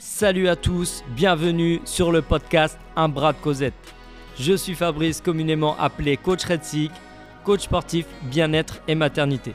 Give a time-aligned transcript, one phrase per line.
[0.00, 3.74] Salut à tous, bienvenue sur le podcast Un bras de Cosette.
[4.38, 6.60] Je suis Fabrice, communément appelé coach Red
[7.42, 9.54] coach sportif, bien-être et maternité.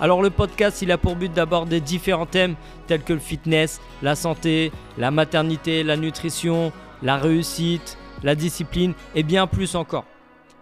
[0.00, 2.54] Alors le podcast, il a pour but d'aborder différents thèmes
[2.86, 6.70] tels que le fitness, la santé, la maternité, la nutrition,
[7.02, 10.04] la réussite, la discipline et bien plus encore.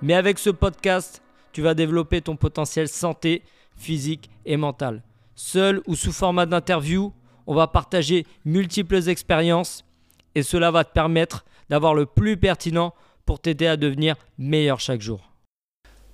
[0.00, 1.22] Mais avec ce podcast,
[1.52, 3.42] tu vas développer ton potentiel santé,
[3.76, 5.02] physique et mental.
[5.34, 7.12] Seul ou sous format d'interview,
[7.48, 9.84] on va partager multiples expériences
[10.34, 15.00] et cela va te permettre d'avoir le plus pertinent pour t'aider à devenir meilleur chaque
[15.00, 15.32] jour.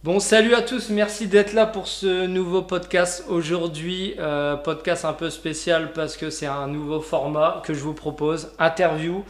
[0.04, 4.14] Bon, salut à tous, merci d'être là pour ce nouveau podcast aujourd'hui.
[4.18, 8.52] Euh, podcast un peu spécial parce que c'est un nouveau format que je vous propose,
[8.58, 9.24] interview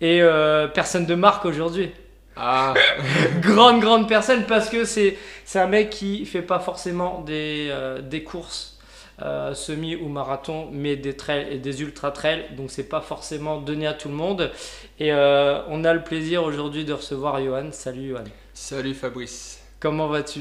[0.00, 1.90] et euh, personne de marque aujourd'hui.
[2.36, 2.72] Ah.
[3.40, 5.18] grande, grande personne parce que c'est
[5.56, 8.79] un mec qui fait pas forcément des, euh, des courses
[9.22, 12.46] euh, semi ou marathon, mais des trails et des ultra trails.
[12.56, 14.50] Donc c'est pas forcément donné à tout le monde.
[14.98, 17.68] Et euh, on a le plaisir aujourd'hui de recevoir Johan.
[17.72, 18.24] Salut Johan.
[18.54, 19.62] Salut Fabrice.
[19.78, 20.40] Comment vas-tu?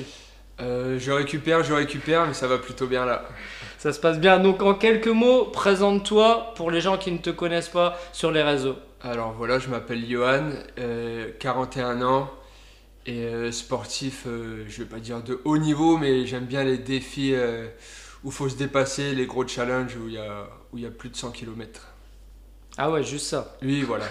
[0.62, 3.26] Euh, Je récupère, je récupère, mais ça va plutôt bien là.
[3.78, 4.39] Ça se passe bien.
[4.39, 8.44] Donc en quelques mots, présente-toi pour les gens qui ne te connaissent pas sur les
[8.44, 8.76] réseaux.
[9.02, 10.52] Alors voilà, je m'appelle Johan,
[11.39, 12.30] 41 ans
[13.06, 17.34] et sportif, je vais pas dire de haut niveau, mais j'aime bien les défis
[18.23, 20.92] où faut se dépasser les gros challenges où il y a, où il y a
[20.92, 21.88] plus de 100 km.
[22.78, 23.58] Ah ouais, juste ça.
[23.61, 24.06] Oui, voilà.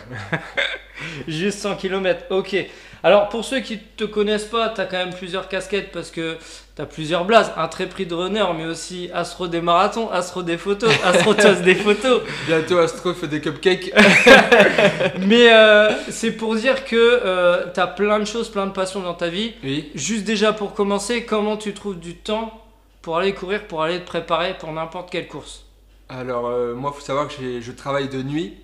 [1.28, 2.56] juste 100 km, ok.
[3.02, 6.10] Alors pour ceux qui ne te connaissent pas, tu as quand même plusieurs casquettes parce
[6.10, 6.36] que
[6.74, 7.52] tu as plusieurs blases.
[7.56, 11.76] Un très prix de runner, mais aussi Astro des marathons, Astro des photos, Astro des
[11.76, 12.22] photos.
[12.46, 13.92] Bientôt Astro fait des cupcakes.
[15.20, 19.00] mais euh, c'est pour dire que euh, tu as plein de choses, plein de passions
[19.00, 19.52] dans ta vie.
[19.62, 19.90] Oui.
[19.94, 22.67] Juste déjà pour commencer, comment tu trouves du temps
[23.02, 25.64] pour aller courir, pour aller te préparer pour n'importe quelle course
[26.08, 28.56] Alors, euh, moi, il faut savoir que je travaille de nuit.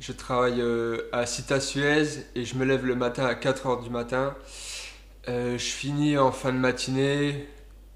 [0.00, 3.90] Je travaille euh, à Cita Suez et je me lève le matin à 4h du
[3.90, 4.34] matin.
[5.28, 7.48] Euh, je finis en fin de matinée.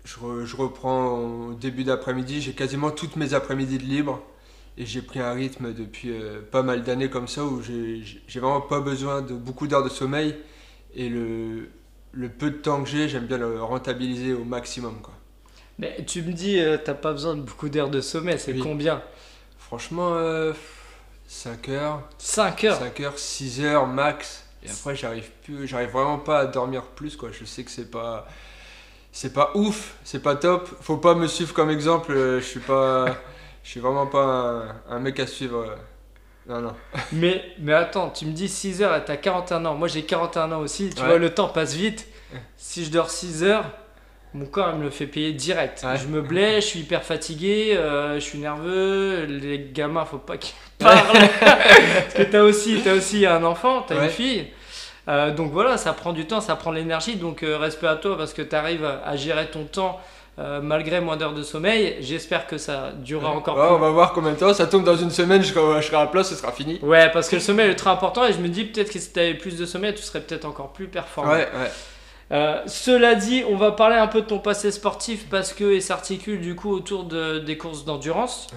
[0.04, 2.41] Je, reprends au début d'après-midi.
[2.41, 4.22] J'ai quasiment toutes mes après-midi de libre.
[4.78, 6.12] Et j'ai pris un rythme depuis
[6.53, 8.04] pas mal d'années comme ça où j'ai
[8.37, 10.37] vraiment pas besoin de beaucoup d'heures de sommeil.
[10.94, 11.69] Et le,
[12.38, 14.94] peu de temps que j'ai, j'aime bien le rentabiliser au maximum.
[15.78, 19.00] Mais tu me dis, euh, t'as pas besoin de beaucoup d'heures de sommeil, c'est combien?
[19.59, 20.11] Franchement,
[21.28, 22.03] 5 euh, heures.
[22.19, 22.78] 5 heures?
[22.78, 24.44] 5 heures, 6 heures max.
[24.65, 27.31] Et après, j'arrive plus, j'arrive vraiment pas à dormir plus, quoi.
[27.31, 28.27] Je sais que c'est pas.
[29.12, 30.69] C'est pas ouf, c'est pas top.
[30.81, 33.06] Faut pas me suivre comme exemple, euh, je suis pas.
[33.65, 35.77] Je suis vraiment pas un, mec à suivre.
[36.49, 36.75] Non, non.
[37.12, 39.75] mais, mais attends, tu me dis 6 heures et t'as 41 ans.
[39.75, 42.09] Moi j'ai 41 ans aussi, tu vois, le temps passe vite.
[42.56, 43.71] Si je dors 6 heures,
[44.34, 45.84] mon corps me le fait payer direct.
[45.97, 50.37] Je me blesse, je suis hyper fatigué, euh, je suis nerveux, les gamins, faut pas
[50.37, 51.19] qu'ils parlent.
[51.41, 54.49] Parce que t'as aussi, as aussi un enfant, t'as une fille.
[55.09, 57.16] Euh, donc voilà, ça prend du temps, ça prend de l'énergie.
[57.16, 60.00] Donc euh, respect à toi parce que tu arrives à gérer ton temps
[60.62, 61.97] malgré moins d'heures de sommeil.
[62.00, 63.75] J'espère que ça durera encore plus.
[63.75, 64.55] On va voir combien de temps.
[64.55, 66.78] Ça tombe dans une semaine, je serai, à plat, ce sera fini.
[66.81, 69.12] Ouais, parce que le sommeil est très important et je me dis peut-être que si
[69.12, 71.33] tu avais plus de sommeil, tu serais peut-être encore plus performant.
[71.33, 71.71] Ouais, ouais.
[72.31, 76.41] Euh, cela dit, on va parler un peu de ton passé sportif parce que s'articule
[76.41, 78.49] du coup autour de, des courses d'endurance,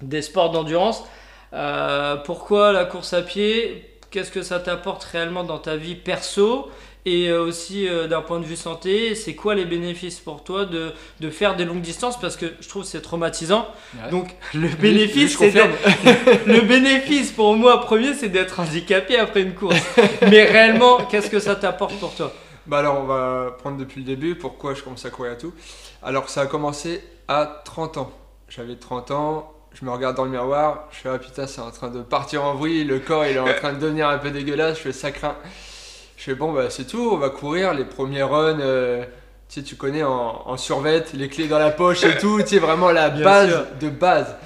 [0.00, 1.04] des sports d'endurance.
[1.52, 3.84] Euh, pourquoi la course à pied?
[4.10, 6.70] Qu'est-ce que ça t'apporte réellement dans ta vie perso?
[7.04, 10.92] Et euh, aussi d'un point de vue santé, c'est quoi les bénéfices pour toi de,
[11.20, 12.20] de, faire des longues distances?
[12.20, 13.66] Parce que je trouve c'est traumatisant.
[14.10, 15.38] Donc le bénéfice,
[16.46, 19.80] le bénéfice pour moi premier, c'est d'être handicapé après une course.
[20.22, 22.32] Mais réellement, qu'est-ce que ça t'apporte pour toi?
[22.68, 25.54] Bah alors on va prendre depuis le début, pourquoi je commence à courir à tout.
[26.02, 28.12] Alors ça a commencé à 30 ans.
[28.48, 31.70] J'avais 30 ans, je me regarde dans le miroir, je fais ah putain c'est en
[31.70, 34.30] train de partir en vrille, le corps il est en train de devenir un peu
[34.30, 35.36] dégueulasse, je fais ça craint.
[36.16, 39.04] Je fais bon bah c'est tout, on va courir, les premiers runs, euh,
[39.48, 42.48] tu sais tu connais en, en survette, les clés dans la poche et tout, tu
[42.48, 44.36] sais vraiment la base de base.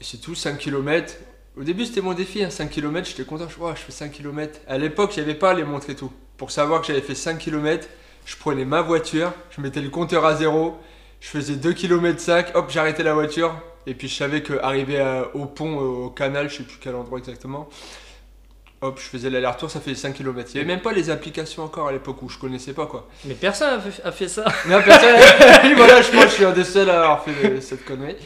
[0.00, 1.14] Et c'est tout, 5 km.
[1.56, 4.60] Au début c'était mon défi, 5 hein, km, j'étais content, je, je fais 5 km.
[4.66, 7.88] À l'époque j'avais pas les montrer tout pour savoir que j'avais fait 5 km,
[8.24, 10.76] je prenais ma voiture, je mettais le compteur à zéro,
[11.20, 13.54] je faisais 2 km 5, hop, j'arrêtais la voiture.
[13.88, 17.68] Et puis je savais qu'arriver au pont, au canal, je sais plus quel endroit exactement,
[18.80, 20.50] hop, je faisais l'aller-retour, ça fait 5 km.
[20.52, 23.08] Il n'y avait même pas les applications encore à l'époque où je connaissais pas quoi.
[23.24, 24.44] Mais personne a fait, ça.
[24.68, 25.16] Non, personne.
[25.76, 28.16] voilà, je pense que je suis un des seuls à avoir fait cette connerie.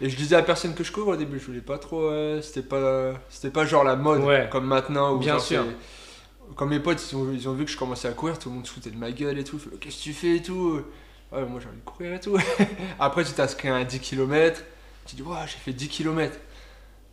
[0.00, 2.02] Et je disais à personne que je couvre au début, je voulais pas trop.
[2.02, 5.14] Euh, c'était pas, c'était pas genre la mode comme maintenant.
[5.14, 5.64] Où Bien sûr
[6.56, 8.72] quand mes potes ils ont, vu que je commençais à courir, tout le monde se
[8.72, 9.60] foutait de ma gueule et tout.
[9.80, 10.80] Qu'est-ce que tu fais et tout?
[11.32, 12.36] Ouais, moi j'ai envie de courir et tout.
[12.98, 14.62] Après, tu t'inscris à 10 km.
[15.06, 16.36] Tu dis, ouais, j'ai fait 10 km.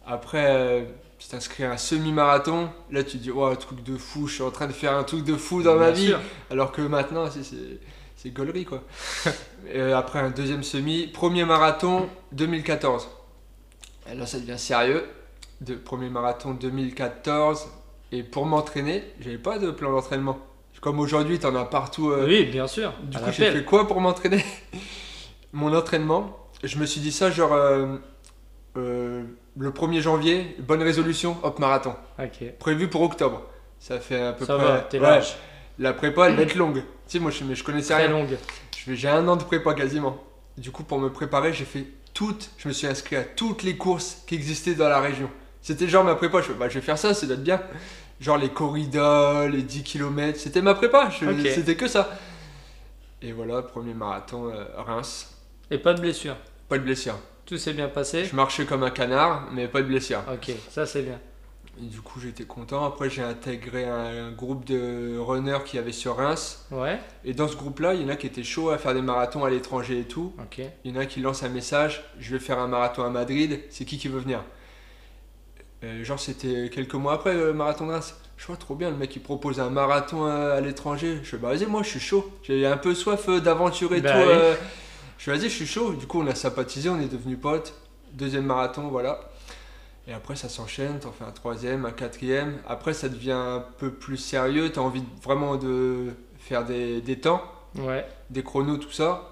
[0.05, 0.83] Après, euh,
[1.19, 2.69] tu t'inscris à un semi-marathon.
[2.91, 5.23] Là, tu dis, oh, truc de fou, je suis en train de faire un truc
[5.23, 6.07] de fou dans ma vie.
[6.07, 6.19] sûr.
[6.49, 8.83] Alors que maintenant, c'est- gaulerie, quoi.
[9.73, 13.07] Euh, après un deuxième semi, premier marathon 2014.
[14.11, 15.05] Et là, ça devient sérieux.
[15.61, 17.67] De, premier marathon 2014.
[18.11, 20.37] Et pour m'entraîner, j'avais pas de plan d'entraînement.
[20.81, 22.09] Comme aujourd'hui, t'en as partout.
[22.09, 22.91] euh, Oui, bien sûr.
[23.03, 24.43] du coup, j'ai fait quoi pour m'entraîner?
[25.53, 27.97] Mon entraînement, je me suis dit ça genre euh,
[28.77, 29.23] euh,
[29.57, 31.93] le 1er janvier, bonne résolution, hop, marathon.
[32.19, 32.53] Ok.
[32.57, 33.43] Prévu pour octobre.
[33.79, 34.63] Ça fait à peu Ça près.
[34.65, 35.19] va, t'es ouais.
[35.77, 36.79] La prépa, elle va être longue.
[36.79, 38.11] Tu sais, moi, je, mais je connaissais Très rien.
[38.11, 38.37] longue.
[38.87, 40.17] J'ai un an de prépa quasiment.
[40.57, 42.49] Du coup, pour me préparer, j'ai fait toutes.
[42.57, 45.29] Je me suis inscrit à toutes les courses qui existaient dans la région.
[45.61, 46.39] C'était genre ma prépa.
[46.41, 47.61] Je fais, bah, je vais faire ça, ça doit être bien.
[48.21, 50.39] Genre les corridas, les 10 km.
[50.39, 51.09] C'était ma prépa.
[51.53, 52.09] C'était que ça.
[53.21, 55.35] Et voilà, premier marathon, euh, Reims.
[55.71, 56.35] Et pas de blessure.
[56.69, 57.15] Pas de blessure.
[57.45, 58.23] Tout s'est bien passé.
[58.25, 60.21] Je marchais comme un canard, mais pas de blessure.
[60.31, 61.19] Ok, ça c'est bien.
[61.81, 62.85] Et du coup, j'étais content.
[62.85, 66.65] Après, j'ai intégré un, un groupe de runners qui avait sur Reims.
[66.69, 69.01] Ouais, Et dans ce groupe-là, il y en a qui étaient chauds à faire des
[69.01, 70.33] marathons à l'étranger et tout.
[70.39, 70.62] ok.
[70.83, 73.62] Il y en a qui lance un message Je vais faire un marathon à Madrid,
[73.69, 74.44] c'est qui qui veut venir?
[75.83, 78.15] Euh, Genre, c'était quelques mois après le marathon de Reims.
[78.37, 81.19] Je vois trop bien, le mec il propose un marathon à, à l'étranger.
[81.23, 82.31] Je fais Bah, vas-y, moi je suis chaud.
[82.43, 84.17] J'ai un peu soif euh, d'aventure et Bah tout.
[84.17, 84.23] oui.
[84.29, 84.55] euh.
[85.17, 85.93] Je fais Vas-y, je suis chaud.
[85.93, 87.73] Du coup, on a sympathisé, on est devenus potes.
[88.13, 89.19] Deuxième marathon, voilà.
[90.07, 92.57] Et après, ça s'enchaîne, t'en fais un troisième, un quatrième.
[92.67, 94.71] Après, ça devient un peu plus sérieux.
[94.71, 96.07] T'as envie vraiment de
[96.39, 97.43] faire des, des temps
[97.77, 99.30] Ouais, des chronos, tout ça.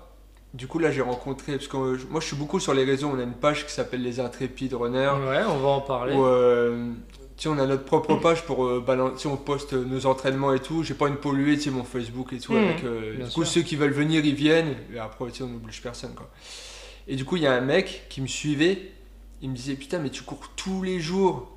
[0.53, 3.07] Du coup, là, j'ai rencontré, parce que euh, moi, je suis beaucoup sur les réseaux,
[3.13, 6.15] on a une page qui s'appelle Les Intrépides Runners, ouais, on va en parler.
[6.15, 6.89] où, euh,
[7.37, 9.85] tu sais, on a notre propre page pour euh, balan- tu sais, on poste euh,
[9.85, 10.83] nos entraînements et tout.
[10.83, 12.53] J'ai pas une polluée, tu sais, mon Facebook et tout.
[12.53, 13.47] Mhm, avec, euh, du coup, sûr.
[13.47, 14.75] ceux qui veulent venir, ils viennent.
[14.93, 16.29] Et après, tu sais, on n'oblige personne, quoi.
[17.07, 18.91] Et du coup, il y a un mec qui me suivait.
[19.41, 21.47] Il me disait, putain, mais tu cours tous les jours.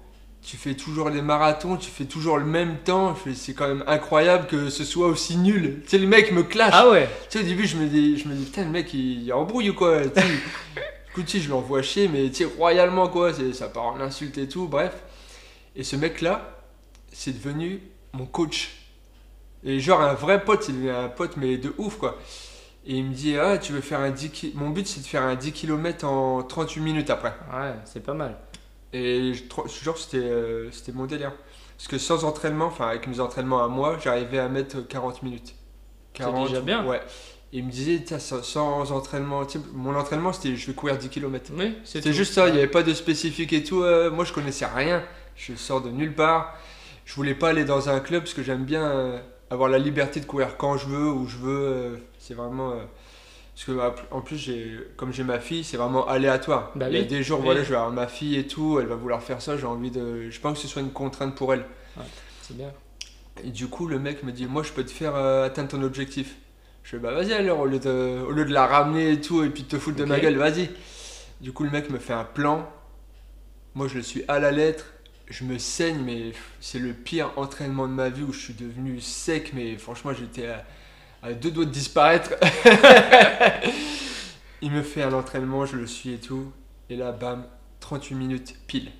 [0.45, 3.15] Tu fais toujours les marathons, tu fais toujours le même temps.
[3.35, 5.81] C'est quand même incroyable que ce soit aussi nul.
[5.85, 6.73] Tu sais, le mec me clash.
[6.75, 8.93] Ah ouais, Tu sais, au début, je me dis, je me dis putain, le mec,
[8.93, 10.27] il, il embrouille ou quoi tu sais.
[11.27, 13.33] Tu je l'envoie chier, mais tu sais, royalement, quoi.
[13.53, 14.95] Ça part en insulte et tout, bref.
[15.77, 16.59] Et ce mec-là,
[17.13, 17.81] c'est devenu
[18.15, 18.71] mon coach.
[19.63, 22.19] Et genre, un vrai pote, c'est devenu un pote, mais de ouf, quoi.
[22.87, 25.07] Et il me dit, ah, tu veux faire un 10 ki- Mon but, c'est de
[25.07, 27.35] faire un 10 km en 38 minutes après.
[27.53, 28.37] ouais, c'est pas mal.
[28.93, 29.49] Et je, je
[29.79, 31.33] te jure c'était euh, c'était mon délire.
[31.77, 35.55] Parce que sans entraînement, enfin avec mes entraînements à moi, j'arrivais à mettre 40 minutes.
[36.45, 36.87] déjà bien.
[36.87, 37.01] Ouais.
[37.53, 39.43] Et il me disait, sans, sans entraînement,
[39.75, 41.53] mon entraînement c'était je vais courir 10 km.
[41.57, 43.83] Oui, C'était juste ça, il n'y avait pas de spécifique et tout.
[43.83, 45.03] euh, moi je connaissais rien.
[45.37, 46.57] Je sors de nulle part.
[47.05, 49.19] Je voulais pas aller dans un club parce que j'aime bien euh,
[49.51, 51.99] avoir la liberté de courir quand je veux, où je veux.
[52.19, 52.75] c'est vraiment.
[53.55, 56.73] Parce que en plus, j'ai, comme j'ai ma fille, c'est vraiment aléatoire.
[56.75, 57.07] Bah il y a oui.
[57.07, 57.45] des jours, Oui.
[57.45, 59.91] voilà, je vais avoir ma fille et tout, elle va vouloir faire ça, j'ai envie
[59.91, 60.31] de.
[60.31, 61.65] Je pense que ce soit une contrainte pour elle.
[62.41, 62.73] C'est bien.
[63.45, 65.83] Et du coup, le mec me dit Moi, je peux te faire euh, atteindre ton
[65.83, 66.37] objectif.
[66.83, 69.43] Je fais Bah, vas-y alors, au lieu, de, au lieu de la ramener et tout,
[69.45, 70.71] et puis de te foutre de ma gueule, vas-y.
[71.41, 72.69] Du coup, le mec me fait un plan.
[73.75, 74.87] Moi, je le suis à la lettre.
[75.29, 79.01] Je me saigne, mais c'est le pire entraînement de ma vie où je suis devenu
[79.01, 80.65] sec, mais franchement, j'étais à,
[81.23, 82.35] à deux doigts de disparaître.
[84.63, 86.53] Il me fait un entraînement, je le suis et tout.
[86.89, 87.45] Et là, bam,
[87.81, 88.91] 38 minutes pile.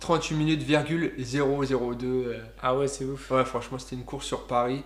[0.00, 2.06] 38 minutes, virgule 002.
[2.06, 3.30] euh, Ah ouais, c'est ouf.
[3.30, 4.82] Ouais, franchement, c'était une course sur Paris.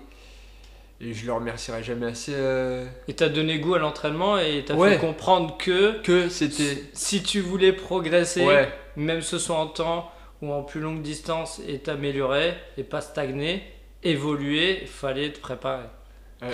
[1.01, 2.33] Et je le remercierai jamais assez.
[2.35, 4.93] euh, Et t'as donné goût à l'entraînement et t'as Ouais.
[4.95, 6.85] fait comprendre que que c'était.
[6.93, 10.11] si tu voulais progresser, Ouais, même ce soit en temps
[10.41, 13.63] ou en plus longue distance, et t'améliorer et pas stagner,
[14.05, 15.87] évoluer, il fallait te préparer.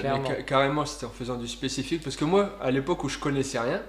[0.02, 2.02] Mais carrément, c'était en faisant du spécifique.
[2.02, 3.80] Parce que moi, à l'époque où je connaissais rien,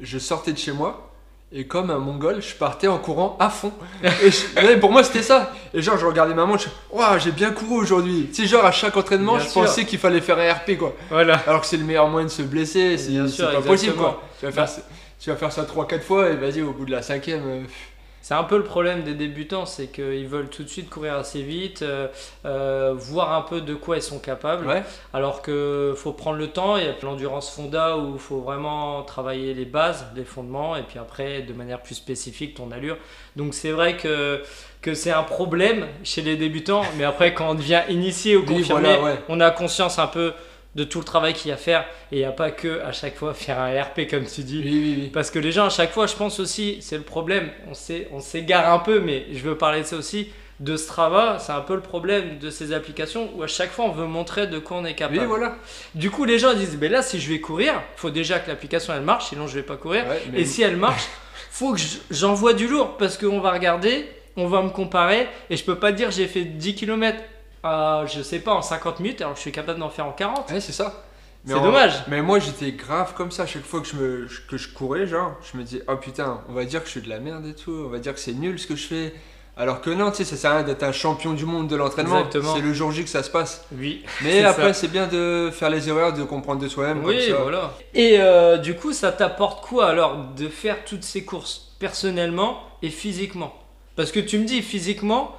[0.00, 1.06] je sortais de chez moi.
[1.52, 3.72] Et comme un mongol, je partais en courant à fond.
[4.22, 5.52] Et je- pour moi, c'était ça.
[5.74, 8.28] Et genre, je regardais ma montre, je Waouh, j'ai bien couru aujourd'hui.
[8.32, 9.62] Tu sais, genre, à chaque entraînement, Bien je sûr.
[9.62, 10.94] pensais qu'il fallait faire un RP, quoi.
[11.10, 11.42] Voilà.
[11.48, 12.96] Alors que c'est le meilleur moyen de se blesser.
[12.98, 14.22] C'est pas possible, quoi.
[14.38, 14.82] Tu vas faire, ça-
[15.18, 17.42] tu vas faire ça 3-4 fois, et vas-y, au bout de la cinquième.
[17.44, 17.62] euh,
[18.22, 21.42] C'est un peu le problème des débutants, c'est qu'ils veulent tout de suite courir assez
[21.42, 22.06] vite, euh,
[22.44, 24.66] euh, voir un peu de quoi ils sont capables.
[24.66, 24.82] Ouais.
[25.14, 29.02] Alors que faut prendre le temps, il y a l'endurance fonda où il faut vraiment
[29.04, 32.98] travailler les bases, les fondements, et puis après de manière plus spécifique ton allure.
[33.36, 34.42] Donc c'est vrai que,
[34.82, 38.56] que c'est un problème chez les débutants, mais après quand on devient initié ou Oui,
[38.58, 39.20] confirmé, voilà, ouais.
[39.28, 40.34] on a conscience un peu
[40.76, 42.80] de tout le travail qu'il y a à faire, et il n'y a pas que
[42.82, 44.60] à chaque fois faire un RP comme tu dis.
[44.64, 45.10] Oui, oui, oui.
[45.12, 47.48] Parce que les gens, à chaque fois, je pense aussi, c'est le problème,
[48.12, 50.28] on s'égare un peu, mais je veux parler de ça aussi,
[50.60, 53.92] de Strava, c'est un peu le problème de ces applications où à chaque fois on
[53.92, 55.18] veut montrer de quoi on est capable.
[55.20, 55.56] Oui, voilà.
[55.94, 58.48] Du coup, les gens disent, mais là, si je vais courir, il faut déjà que
[58.50, 60.04] l'application elle marche, sinon je vais pas courir.
[60.06, 61.04] Ouais, mais- Et si elle marche,
[61.50, 65.56] faut que je- j'envoie du lourd parce qu'on va regarder, on va me comparer et
[65.56, 67.18] je peux pas dire j'ai fait 10 km,
[67.64, 70.50] je sais pas, en 50 minutes alors que je suis capable d'en faire en 40.
[70.50, 71.02] Ouais, c'est ça.
[71.44, 71.92] Mais C'est en- dommage.
[72.08, 73.46] Mais moi, j'étais grave comme ça.
[73.46, 76.52] Chaque fois que je, me, que je courais, genre, je me disais, oh putain, on
[76.52, 77.84] va dire que je suis de la merde et tout.
[77.86, 79.14] On va dire que c'est nul ce que je fais.
[79.56, 81.76] Alors que non, tu sais, ça sert à rien d'être un champion du monde de
[81.76, 82.18] l'entraînement.
[82.18, 82.54] Exactement.
[82.54, 83.66] C'est le jour J que ça se passe.
[83.72, 84.04] Oui.
[84.22, 84.74] Mais C'est après, ça.
[84.74, 87.04] c'est bien de faire les erreurs, de comprendre de soi-même.
[87.04, 87.42] Oui, comme ça.
[87.42, 87.72] voilà.
[87.94, 92.90] Et euh, du coup, ça t'apporte quoi alors de faire toutes ces courses personnellement et
[92.90, 93.54] physiquement?
[93.96, 95.34] Parce que tu me dis physiquement,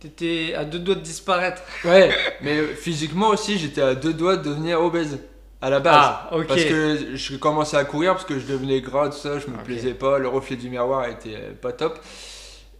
[0.00, 1.62] t'étais à deux doigts de disparaître.
[1.84, 2.10] Ouais,
[2.42, 5.18] mais physiquement aussi, j'étais à deux doigts de devenir obèse.
[5.62, 5.94] À la base.
[5.96, 6.46] Ah, ok.
[6.46, 9.56] Parce que je commençais à courir parce que je devenais gras, tout ça, je me
[9.64, 11.98] plaisais pas, le reflet du miroir était pas top.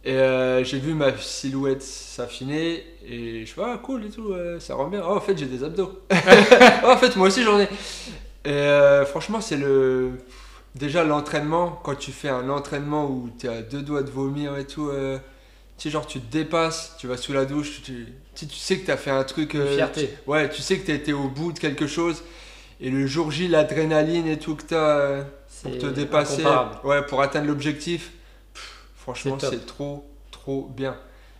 [0.07, 4.57] Et euh, j'ai vu ma silhouette s'affiner et je fais ah cool et tout, euh,
[4.57, 5.01] ça rend bien.
[5.05, 5.99] Oh en fait j'ai des abdos.
[6.11, 7.67] oh en fait moi aussi j'en ai.
[8.45, 10.11] Et euh, franchement c'est le...
[10.75, 14.65] Déjà l'entraînement, quand tu fais un entraînement où tu à deux doigts de vomir et
[14.65, 14.91] tout,
[15.83, 18.81] sais genre tu te dépasses, tu vas sous la douche, tu, tu, tu sais- tu
[18.81, 19.55] que tu as fait un truc...
[19.55, 20.09] Euh, fierté.
[20.25, 22.23] Ouais, tu sais que tu as été au bout de quelque chose.
[22.79, 25.25] Et le jour J, l'adrénaline et tout que tu as
[25.63, 26.43] pour C'est te dépasser,
[26.83, 28.11] ouais, pour atteindre l'objectif,
[28.95, 30.95] franchement, C'est trop, trop bien.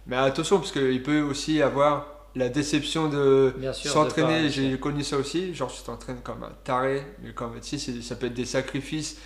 [0.08, 4.50] Mais attention, parce qu'il peut aussi avoir la déception de s'entraîner.
[4.50, 5.54] J'ai connu ça aussi.
[5.54, 9.18] Genre, tu t'entraînes comme un taré, mais comme tu sais, ça peut être des sacrifices.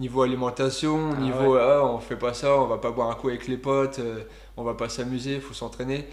[0.00, 3.28] Niveau alimentation, Ah niveau ah, on fait pas ça, on va pas boire un coup
[3.28, 4.24] avec les potes, euh,
[4.56, 6.08] on va pas s'amuser, il faut s'entraîner.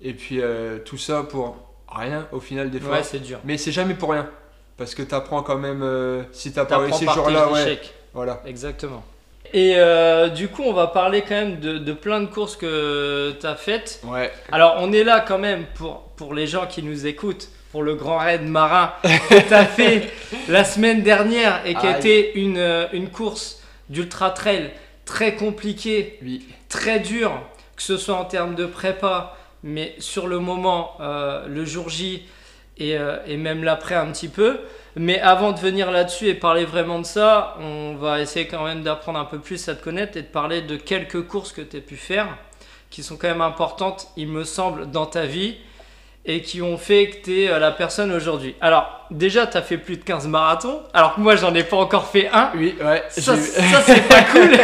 [0.00, 1.56] Et puis euh, tout ça pour
[1.88, 2.92] rien au final des fois.
[2.92, 3.40] Ouais, c'est dur.
[3.44, 4.30] Mais c'est jamais pour rien.
[4.76, 7.80] Parce que tu apprends quand même, euh, si t'as pas réussi ce jour-là, ouais.
[8.12, 8.40] Voilà.
[8.46, 9.04] Exactement.
[9.52, 13.32] Et euh, du coup, on va parler quand même de, de plein de courses que
[13.38, 14.00] tu as faites.
[14.04, 14.32] Ouais.
[14.50, 17.96] Alors, on est là quand même pour, pour les gens qui nous écoutent, pour le
[17.96, 20.08] grand raid marin que tu as fait
[20.48, 24.70] la semaine dernière et qui a été une, euh, une course d'ultra trail
[25.04, 26.46] très compliquée, Oui.
[26.68, 27.32] très dure,
[27.74, 32.22] que ce soit en termes de prépa, mais sur le moment, euh, le jour J
[32.78, 34.60] et, euh, et même l'après un petit peu.
[34.94, 38.84] Mais avant de venir là-dessus et parler vraiment de ça, on va essayer quand même
[38.84, 41.78] d'apprendre un peu plus à te connaître et de parler de quelques courses que tu
[41.78, 42.28] as pu faire,
[42.90, 45.56] qui sont quand même importantes, il me semble, dans ta vie
[46.26, 48.54] et qui ont fait que tu es la personne aujourd'hui.
[48.60, 51.76] Alors, déjà, tu as fait plus de 15 marathons, alors que moi, j'en ai pas
[51.76, 52.50] encore fait un.
[52.54, 53.02] Oui, ouais.
[53.10, 53.36] Ça,
[53.86, 54.56] c'est pas cool.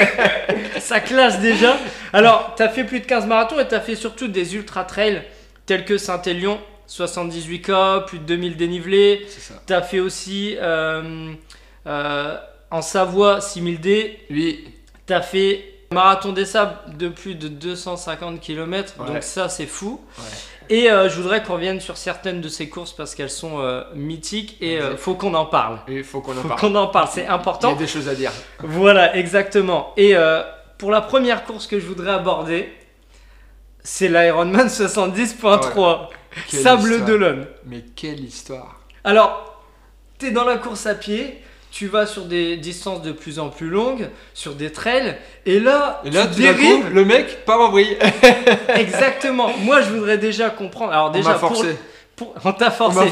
[0.79, 1.77] ça classe déjà.
[2.13, 4.85] Alors, tu as fait plus de 15 marathons et tu as fait surtout des ultra
[4.85, 5.23] trails
[5.67, 9.27] tels que Saint-Élion, 78K, plus de 2000 dénivelés.
[9.29, 9.63] C'est ça.
[9.67, 11.33] Tu as fait aussi euh,
[11.87, 12.37] euh,
[12.71, 14.17] en Savoie 6000D.
[14.31, 14.65] Oui.
[15.07, 18.95] Tu as fait marathon des sables de plus de 250 km.
[18.99, 19.07] Ouais.
[19.07, 20.01] Donc, ça, c'est fou.
[20.19, 20.25] Ouais.
[20.73, 23.83] Et euh, je voudrais qu'on revienne sur certaines de ces courses parce qu'elles sont euh,
[23.97, 24.97] mythiques et euh, Vas-y.
[24.99, 25.81] faut qu'on en parle.
[25.89, 26.61] Il faut qu'on en parle.
[26.61, 27.73] qu'on en parle, c'est Il y a important.
[27.75, 28.31] des choses à dire.
[28.61, 29.93] Voilà, exactement.
[29.97, 30.43] Et euh,
[30.79, 32.73] pour la première course que je voudrais aborder,
[33.83, 36.09] c'est l'Ironman 70.3,
[36.49, 37.47] Quelle Sable d'Olonne.
[37.67, 38.79] Mais quelle histoire.
[39.03, 39.61] Alors,
[40.21, 43.49] tu es dans la course à pied, tu vas sur des distances de plus en
[43.49, 46.83] plus longues, sur des trails, et là, Et là, tu dérives.
[46.85, 47.97] coup, le mec part en vrille.
[48.75, 49.51] Exactement.
[49.59, 50.93] Moi, je voudrais déjà comprendre.
[50.93, 51.77] Alors, On déjà, m'a pour, forcé.
[52.17, 52.99] pour- on t'a forcé.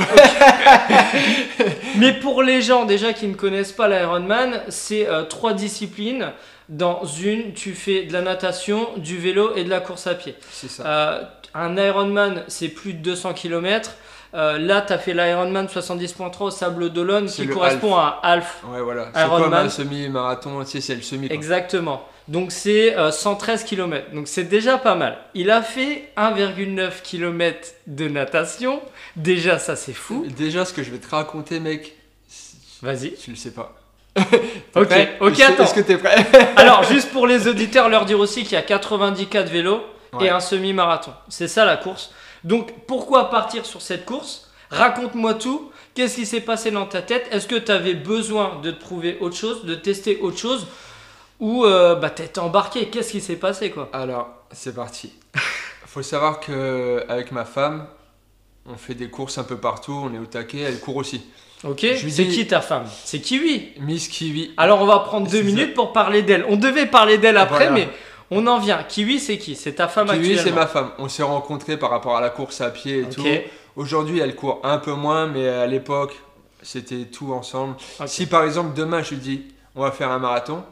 [1.61, 6.33] On Mais pour les gens déjà qui ne connaissent pas l'Ironman, c'est euh, trois disciplines.
[6.69, 10.35] Dans une, tu fais de la natation, du vélo et de la course à pied.
[10.50, 10.83] C'est ça.
[10.87, 11.23] Euh,
[11.55, 13.93] un Ironman, c'est plus de 200 km.
[14.33, 18.63] Là, tu as fait l'Ironman 70.3 au Sable d'Olonne qui correspond à Half.
[18.69, 19.09] Ouais, voilà.
[19.15, 19.43] C'est Ironman.
[19.45, 21.29] comme un semi-marathon, tu sais, c'est le semi.
[21.29, 21.35] quoi.
[21.35, 22.07] Exactement.
[22.29, 24.13] Donc c'est euh, 113 km.
[24.13, 25.17] Donc c'est déjà pas mal.
[25.35, 28.83] Il a fait 1,9 km de natation.
[29.17, 30.27] Déjà, ça c'est fou.
[30.37, 31.95] Déjà, ce que je vais te raconter, mec,
[32.83, 33.15] Vas-y.
[33.15, 33.75] tu le sais pas.
[34.75, 35.65] Ok, ok, attends.
[35.65, 38.63] Est-ce que t'es prêt Alors, juste pour les auditeurs, leur dire aussi qu'il y a
[38.63, 39.81] 90 cas de vélo
[40.21, 41.13] et un semi-marathon.
[41.29, 42.13] C'est ça la course.
[42.45, 44.50] Donc, pourquoi partir sur cette course?
[44.71, 45.71] Raconte-moi tout.
[45.95, 47.26] Qu'est-ce qui s'est passé dans ta tête?
[47.33, 50.66] Est-ce que tu avais besoin de te prouver autre chose, de tester autre chose?
[51.40, 53.88] Ou euh, bah, t'es embarqué Qu'est-ce qui s'est passé quoi?
[53.92, 55.12] Alors, c'est parti.
[55.87, 57.87] Faut savoir que avec ma femme,
[58.66, 61.23] on fait des courses un peu partout, on est au taquet, elle court aussi.
[61.64, 62.85] Ok C'est dis- qui ta femme?
[63.04, 63.71] C'est Kiwi.
[63.80, 64.52] Miss Kiwi.
[64.59, 65.45] Alors, on va prendre deux ça.
[65.45, 66.45] minutes pour parler d'elle.
[66.49, 67.73] On devait parler d'elle après, Voilà.
[67.73, 67.88] mais
[68.31, 68.83] on en vient.
[68.83, 69.55] Kiwi, c'est qui?
[69.57, 70.91] C'est ta femme Kiwi, c'est ma femme.
[70.99, 73.25] On s'est rencontrés par rapport à la course à pied et tout.
[73.77, 76.21] Aujourd'hui, elle court un peu moins, mais à l'époque,
[76.63, 77.77] c'était tout ensemble.
[78.07, 79.45] Si par exemple demain je lui dis
[79.77, 80.65] on va faire un marathon,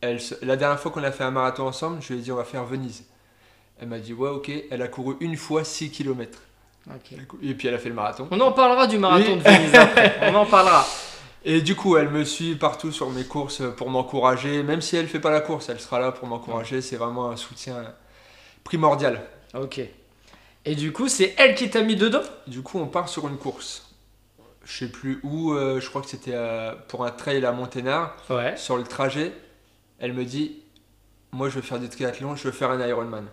[0.00, 2.36] elle, la dernière fois qu'on a fait un marathon ensemble, je lui ai dit on
[2.36, 3.04] va faire Venise.
[3.80, 6.38] Elle m'a dit ouais ok, elle a couru une fois 6 km.
[7.42, 8.28] Et puis elle a fait le marathon.
[8.30, 9.36] On en parlera du marathon Oui.
[9.38, 10.18] de Venise après.
[10.30, 10.84] On en parlera.
[11.44, 14.62] Et du coup, elle me suit partout sur mes courses pour m'encourager.
[14.62, 16.80] Même si elle fait pas la course, elle sera là pour m'encourager.
[16.80, 17.84] C'est vraiment un soutien
[18.64, 19.22] primordial.
[19.54, 19.80] Ok.
[20.64, 22.22] Et du coup, c'est elle qui t'a mis dedans?
[22.46, 23.90] Du coup, on part sur une course.
[24.64, 28.16] Je sais plus où, euh, je crois que c'était euh, pour un trail à Monténard.
[28.30, 28.56] Ouais.
[28.56, 29.32] Sur le trajet,
[29.98, 30.62] elle me dit
[31.32, 33.26] Moi, je veux faire du triathlon, je veux faire un Ironman.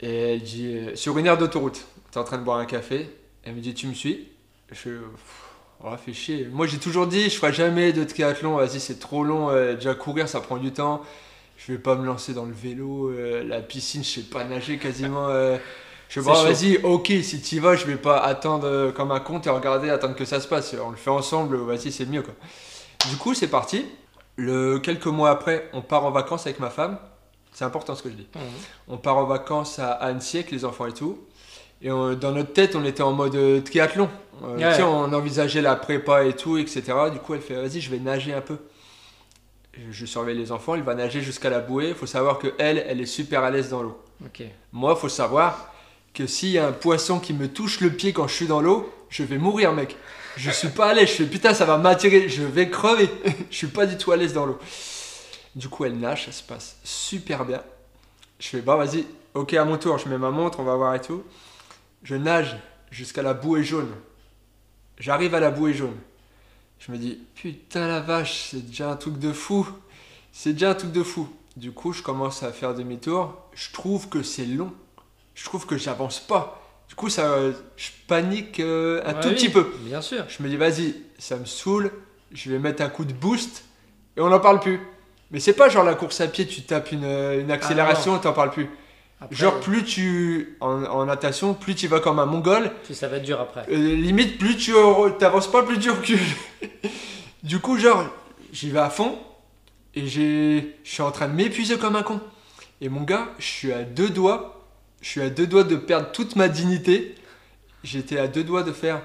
[0.00, 3.10] Et elle dit euh, Sur une aire d'autoroute, t'es en train de boire un café.
[3.42, 4.28] Elle me dit Tu me suis?
[4.70, 5.45] Je Pff,
[5.84, 6.48] Oh, fait chier.
[6.50, 9.50] Moi, j'ai toujours dit Je ferai jamais de triathlon, vas-y, c'est trop long.
[9.50, 11.02] euh, déjà, courir, ça prend du temps.
[11.56, 14.78] Je vais pas me lancer dans le vélo, euh, la piscine, je sais pas nager
[14.78, 15.28] quasiment.
[15.28, 15.58] euh.
[16.08, 16.42] je bon, chaud.
[16.44, 19.90] vas-y, ok, si tu y vas, je vais pas attendre comme un con et regarder,
[19.90, 20.74] attendre que ça se passe.
[20.82, 22.34] On le fait ensemble, vas-y, c'est mieux quoi.
[23.10, 23.84] Du coup, c'est parti.
[24.36, 26.98] Le, quelques mois après, on part en vacances avec ma femme.
[27.52, 28.28] C'est important ce que je dis.
[28.88, 31.25] On part en vacances à Annecy avec les enfants et tout.
[31.82, 34.08] Et on- dans notre tête, on était en mode euh, triathlon.
[34.44, 34.82] Euh, Ouais.
[34.82, 36.82] on envisageait la prépa et tout, etc.
[37.12, 38.56] Du coup, elle fait Vas-y, je vais nager un peu.
[39.90, 41.88] Je- surveille les enfants, elle va nager jusqu'à la bouée.
[41.90, 44.00] Il faut savoir que elle, elle est super à l'aise dans l'eau.
[44.72, 45.72] Moi, il faut savoir
[46.14, 48.62] que s'il y a un poisson qui me touche le pied quand je suis dans
[48.62, 49.96] l'eau, je vais mourir, mec.
[50.38, 51.08] Je suis pas à l'aise.
[51.08, 52.28] Je fais putain, ça va m'attirer.
[52.28, 53.08] Je vais crever.
[53.50, 54.58] je suis pas du tout à l'aise dans l'eau.
[55.54, 57.62] Du coup, elle nage, ça se passe super bien.
[58.38, 60.94] Je fais bah vas-y, ok à mon tour, je mets ma montre, on va voir
[60.94, 61.22] et tout.
[62.06, 62.56] Je nage
[62.92, 63.90] jusqu'à la bouée jaune.
[64.96, 65.96] J'arrive à la bouée jaune.
[66.78, 69.66] Je me dis putain la vache, c'est déjà un truc de fou.
[70.30, 71.28] C'est déjà un truc de fou.
[71.56, 73.36] Du coup, je commence à faire demi-tour.
[73.54, 74.72] Je trouve que c'est long.
[75.34, 76.62] Je trouve que j'avance pas.
[76.88, 77.38] Du coup, ça,
[77.76, 79.68] je panique euh, un Ouais, tout oui, petit peu.
[79.80, 80.26] Bien sûr.
[80.28, 81.90] Je me dis, vas-y, ça me saoule,
[82.30, 83.64] je vais mettre un coup de boost
[84.16, 84.78] et on n'en parle plus.
[85.32, 88.32] Mais c'est pas genre la course à pied, tu tapes une, euh, une accélération, t'en
[88.32, 88.68] parles plus.
[89.20, 90.56] Après, Genre, plus tu.
[90.60, 92.70] En, en natation, plus tu vas comme un mongol.
[92.86, 93.64] tu- ça va être dur après.
[93.70, 94.72] euh, limite, plus tu
[95.18, 96.18] t'avances pas, plus tu recules.
[97.42, 98.04] du coup, genre,
[98.52, 99.18] j'y vais à fond
[99.94, 102.20] et je suis en train de m'épuiser comme un con.
[102.82, 104.64] Et mon gars, je suis à deux doigts.
[105.00, 107.14] Je suis à deux doigts de perdre toute ma dignité.
[107.84, 109.00] J'étais à deux doigts de faire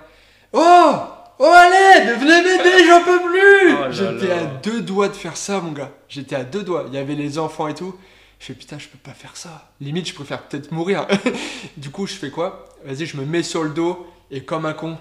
[0.51, 0.91] Oh
[1.39, 5.61] Oh allez Venez m'aider, j'en peux plus Oh J'étais à deux doigts de faire ça,
[5.61, 5.91] mon gars.
[6.09, 6.85] J'étais à deux doigts.
[6.89, 7.95] Il y avait les enfants et tout.
[8.41, 9.69] Je fais putain, je peux pas faire ça.
[9.79, 11.05] Limite, je préfère peut-être mourir.
[11.77, 12.67] du coup, je fais quoi?
[12.83, 14.97] Vas-y, je me mets sur le dos et comme un con.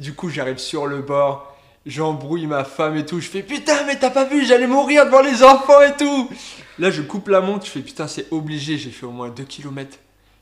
[0.00, 1.56] Du coup, j'arrive sur le bord.
[1.86, 3.20] J'embrouille ma femme et tout.
[3.20, 6.28] Je fais putain, mais t'as pas vu, j'allais mourir devant les enfants et tout.
[6.80, 7.66] Là, je coupe la montre.
[7.66, 8.76] Je fais putain, c'est obligé.
[8.76, 9.96] J'ai fait au moins 2 km.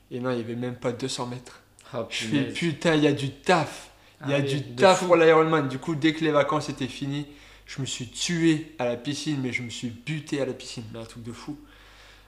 [0.09, 1.59] Et non, il y avait même pas 200 mètres.
[1.93, 3.89] Oh, Je fais putain, il y a du taf.
[4.25, 5.05] Il y a Ah du taf fou.
[5.05, 5.67] pour l'Ironman.
[5.67, 7.27] Du coup, dès que les vacances étaient finies,
[7.75, 10.83] je me suis tué à la piscine, mais je me suis buté à la piscine.
[10.93, 11.57] Mais un truc de fou.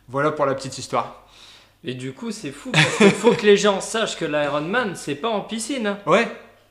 [0.07, 1.23] Voilà pour la petite histoire.
[1.83, 5.15] Et du coup, c'est fou parce qu'il faut que les gens sachent que l'Ironman, c'est
[5.15, 5.85] pas en piscine.
[5.87, 5.99] hein.
[6.07, 6.27] Ouais,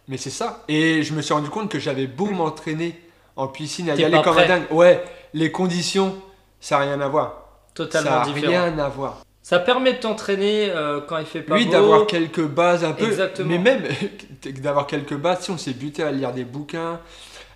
[0.09, 0.65] mais c'est ça.
[0.67, 3.01] Et je me suis rendu compte que j'avais beau m'entraîner
[3.37, 4.65] en piscine, à y aller comme un dingue.
[4.73, 6.21] Ouais, les conditions,
[6.61, 7.43] ça n'a rien à voir.
[7.75, 8.49] Totalement ça différent.
[8.53, 9.23] rien à voir.
[9.43, 11.73] Ça permet de t'entraîner euh, quand il fait pas Oui, beau.
[11.73, 13.07] d'avoir quelques bases un peu.
[13.07, 13.49] Exactement.
[13.51, 13.83] Mais même
[14.63, 16.99] d'avoir quelques bases, si on s'est buté à lire des bouquins,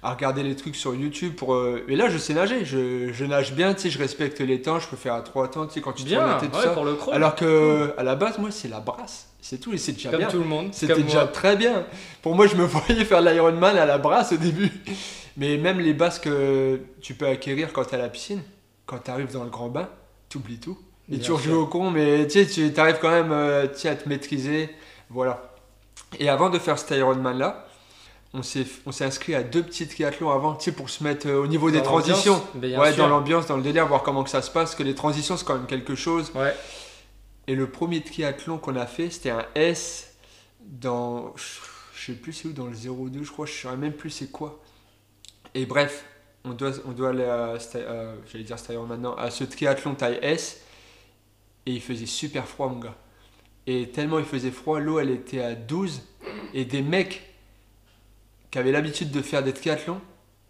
[0.08, 1.34] à regarder les trucs sur YouTube.
[1.34, 2.64] Pour, euh, Et là, je sais nager.
[2.64, 4.78] Je, je nage bien, tu sais, je respecte les temps.
[4.80, 6.56] Je peux faire à trois temps, tu sais, quand tu te Bien, la tête, tout
[6.56, 6.70] ouais, ça.
[6.70, 7.14] pour le crawl.
[7.14, 9.28] Alors que à la base, moi, c'est la brasse.
[9.40, 10.28] C'est tout et c'est déjà comme bien.
[10.28, 10.70] tout le monde.
[10.72, 11.28] C'était déjà moi.
[11.28, 11.84] très bien.
[12.22, 14.70] Pour moi, je me voyais faire l'Ironman à la brasse au début.
[15.36, 18.42] Mais même les bases que tu peux acquérir quand tu à la piscine,
[18.86, 19.88] quand tu arrives dans le grand bain,
[20.28, 20.76] tu oublies tout.
[21.10, 23.94] Et Bien tu rejoues au con, mais tu sais, tu arrives quand même euh, à
[23.94, 24.70] te maîtriser.
[25.10, 25.52] Voilà.
[26.18, 27.66] Et avant de faire cet Ironman là,
[28.34, 31.46] on s'est inscrit à deux petits triathlons avant, tu sais, pour se mettre euh, au
[31.46, 32.42] niveau des Dans transitions.
[32.60, 32.96] ouais, sûr.
[32.96, 35.46] dans l'ambiance, dans le délire, voir comment que ça se passe, que les transitions c'est
[35.46, 36.30] quand même quelque chose.
[36.34, 36.54] Ouais.
[37.46, 40.14] Et le premier triathlon qu'on a fait, c'était un S
[40.60, 41.34] dans.
[41.94, 44.30] Je sais plus c'est où, dans le 02, je crois, je saurais même plus c'est
[44.30, 44.62] quoi.
[45.54, 46.04] Et bref,
[46.44, 47.56] on doit, on doit aller à.
[47.76, 50.60] Euh, J'allais dire maintenant, à ce triathlon taille S.
[51.64, 52.96] Et il faisait super froid, mon gars.
[53.66, 56.02] Et tellement il faisait froid, l'eau elle était à 12.
[56.54, 57.27] Et des mecs
[58.50, 60.00] qui avaient l'habitude de faire des triathlons,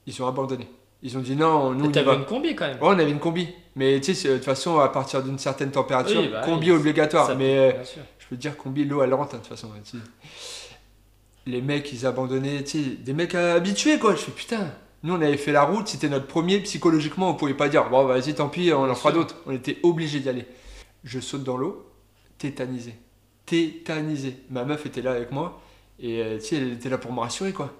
[0.07, 0.69] ils ont abandonné.
[1.03, 2.15] Ils ont dit non, nous T'avais va.
[2.15, 2.77] une combi quand même.
[2.77, 3.49] Ouais, on avait une combi.
[3.77, 7.37] Mais tu sais, de toute façon, à partir d'une certaine température, Oui, bah combi obligatoire.
[7.37, 7.73] Mais euh,
[8.19, 9.71] je peux te dire, combi, l'eau, elle rentre, hein, de toute façon.
[11.47, 14.13] Les mecs, ils abandonnaient, tu sais, des mecs habitués, quoi.
[14.15, 14.73] Je fais putain.
[15.05, 16.59] Nous, on avait fait la route, c'était notre premier.
[16.61, 19.37] Psychologiquement, on pouvait pas dire, bon, vas-y, tant pis, on en fera d'autres.
[19.47, 20.45] On était obligés d'y aller.
[21.05, 21.87] Je saute dans l'eau,
[22.39, 22.95] tétanisé.
[23.47, 24.37] Tétanisé.
[24.51, 25.61] Ma meuf était là avec moi,
[26.01, 27.73] et euh, tu sais, elle était là pour me rassurer, quoi.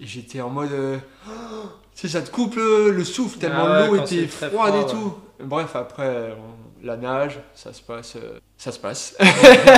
[0.00, 0.72] Et j'étais en mode.
[0.72, 0.96] euh,
[1.94, 4.80] tu sais, ça te coupe le, le souffle tellement Ah ouais, l'eau était froide froid,
[4.80, 5.14] et tout.
[5.42, 8.16] Bref, après, on- la nage, ça se passe.
[8.16, 9.14] euh, ça se passe.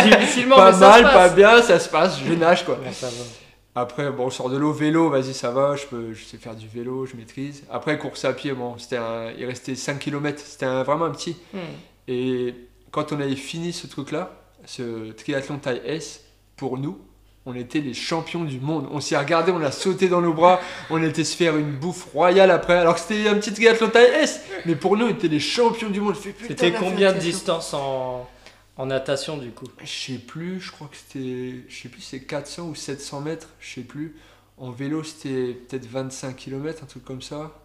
[0.05, 2.77] Difficilement, pas mais ça mal, se pas bien, ça se passe, je nage quoi.
[2.77, 3.13] Bon, ça va.
[3.75, 6.55] Après, bon, on sort de l'eau, vélo, vas-y, ça va, je, peux, je sais faire
[6.55, 7.65] du vélo, je maîtrise.
[7.71, 11.11] Après, course à pied, bon, c'était un- il restait 5 km, c'était un- vraiment un
[11.11, 11.37] petit.
[11.55, 11.59] Hmm.
[12.07, 12.55] Et
[12.91, 14.31] quand on avait fini ce truc-là,
[14.67, 16.23] ce triathlon taille S,
[16.57, 16.99] pour nous,
[17.45, 18.89] on était les champions du monde.
[18.93, 21.73] On s'y a regardé, on a sauté dans nos bras, on était se faire une
[21.73, 24.43] bouffe royale après, alors que c'était un petit triathlon taille S.
[24.65, 26.15] Mais pour nous, on était les champions du monde.
[26.47, 28.29] C'était combien de distance en,
[28.77, 29.67] en natation du coup?
[29.83, 33.49] Je sais plus, je crois que c'était, je sais plus, c'est 400 ou 700 mètres,
[33.61, 34.17] je sais plus.
[34.59, 37.59] En vélo, c'était peut-être 25 km, un truc comme ça.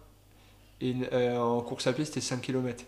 [0.80, 2.84] Et euh, en course à pied, c'était 5 km.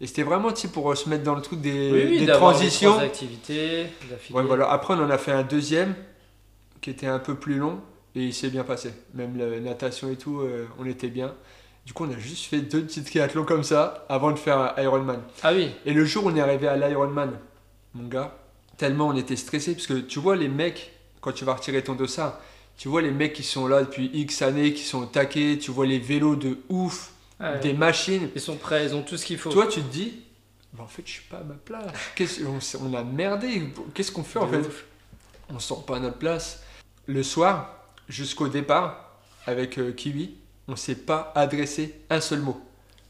[0.00, 2.52] Et c'était vraiment, tu sais, pour euh, se mettre dans le truc des, des d'avoir
[2.52, 2.92] les transitions.
[2.92, 3.86] trois activités.
[4.30, 4.70] Ouais, voilà.
[4.70, 5.94] Après, on en a fait un deuxième
[6.80, 7.80] qui était un peu plus long
[8.14, 8.92] et il s'est bien passé.
[9.14, 11.34] Même la natation et tout, euh, on était bien.
[11.84, 15.20] Du coup, on a juste fait deux petites triathlons comme ça avant de faire Ironman.
[15.42, 17.38] Ah oui, Et le jour où on est arrivé à l'Ironman,
[17.94, 18.36] mon gars,
[18.76, 21.94] tellement on était stressé parce que tu vois les mecs, quand tu vas retirer ton
[21.94, 22.40] dossard,
[22.76, 25.70] tu vois les mecs qui sont là depuis X années, qui sont au taquet, tu
[25.70, 27.60] vois les vélos de ouf, Ah ouais.
[27.60, 28.28] des machines.
[28.34, 29.50] ils sont prêts, ils ont tout ce qu'il faut.
[29.50, 30.22] Toi, tu te dis,
[30.74, 31.86] bah, en fait, je suis pas à ma place.
[32.44, 32.58] On,
[32.90, 33.62] on a merdé.
[33.94, 34.60] Qu'est-ce qu'on fait en fait.
[35.48, 36.62] On sort pas à notre place.
[37.06, 37.72] Le soir,
[38.08, 40.34] jusqu'au départ, avec euh, Kiwi,
[40.68, 42.60] on s'est pas adressé un seul mot.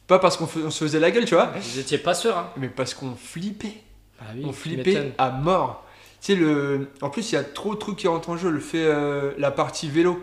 [0.07, 2.69] Pas parce qu'on se faisait la gueule, tu vois, Vous étiez pas sûr, hein mais
[2.69, 3.83] parce qu'on flippait.
[4.21, 5.85] Ah oui, on flippait à mort.
[6.21, 6.91] Tu sais, le...
[7.03, 8.51] en plus, il y a trop de trucs qui rentrent en jeu.
[8.51, 10.23] Le fait, euh, la partie vélo.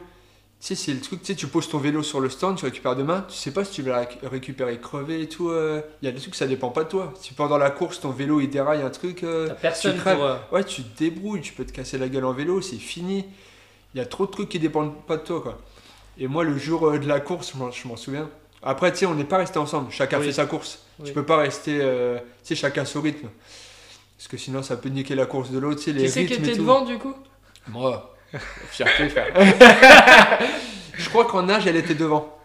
[0.61, 2.63] Tu sais, c'est le truc, tu sais, tu poses ton vélo sur le stand, tu
[2.63, 5.49] récupères demain, tu sais pas si tu vas la récupérer crevé et tout.
[5.49, 5.81] euh.
[6.01, 7.13] Il y a des trucs, ça dépend pas de toi.
[7.19, 10.37] Si pendant la course, ton vélo il déraille un truc, euh, personne tu pour.
[10.53, 13.25] ouais, tu te débrouilles, tu peux te casser la gueule en vélo, c'est fini.
[13.93, 15.59] Il y a trop de trucs qui dépendent pas de toi, quoi.
[16.17, 18.29] Et moi, le jour euh, de la course, je m'en- je m'en souviens.
[18.61, 20.25] Après, tu sais, on n'est pas resté ensemble, chacun Oui.
[20.27, 20.79] fait sa course.
[20.99, 21.07] Oui.
[21.07, 23.27] Tu peux pas rester, euh, tu sais, chacun son rythme.
[24.17, 26.25] Parce que sinon, ça peut niquer la course de l'autre, tu sais, les Qui c'est
[26.25, 27.13] qui était devant du coup?
[27.67, 28.15] Moi.
[28.71, 29.33] Fierté, frère.
[30.97, 32.37] je crois qu'en nage, elle était devant.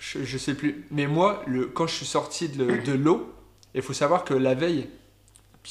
[0.00, 0.86] Je, je sais plus.
[0.90, 3.32] Mais moi, le, quand je suis sorti de, de l'eau,
[3.74, 4.88] il faut savoir que la veille,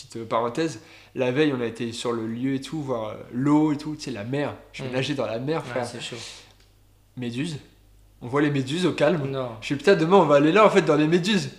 [0.05, 0.79] petite parenthèse,
[1.15, 3.95] la veille, on a été sur le lieu et tout, voir euh, l'eau et tout,
[3.95, 4.53] tu sais, la mer.
[4.73, 4.93] Je vais Mm.
[4.93, 5.86] nager dans la mer, Ouais, frère.
[5.86, 6.15] c'est chaud.
[7.15, 7.57] méduses.
[8.21, 9.29] On voit les méduses au calme.
[9.29, 9.51] Non.
[9.62, 11.51] Je fais putain, demain, on va aller là, en fait, dans les méduses.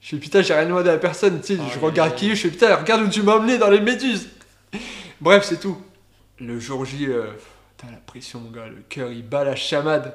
[0.00, 1.40] Je fais putain, j'ai rien demandé à personne.
[1.40, 3.70] Tu sais, Oh, je regarde qui, je fais putain, regarde où tu m'as emmené dans
[3.70, 4.28] les méduses.
[5.20, 5.78] Bref, c'est tout.
[6.38, 7.32] Le jour J, euh,
[7.76, 10.14] putain, la pression, mon gars, le cœur il bat la chamade.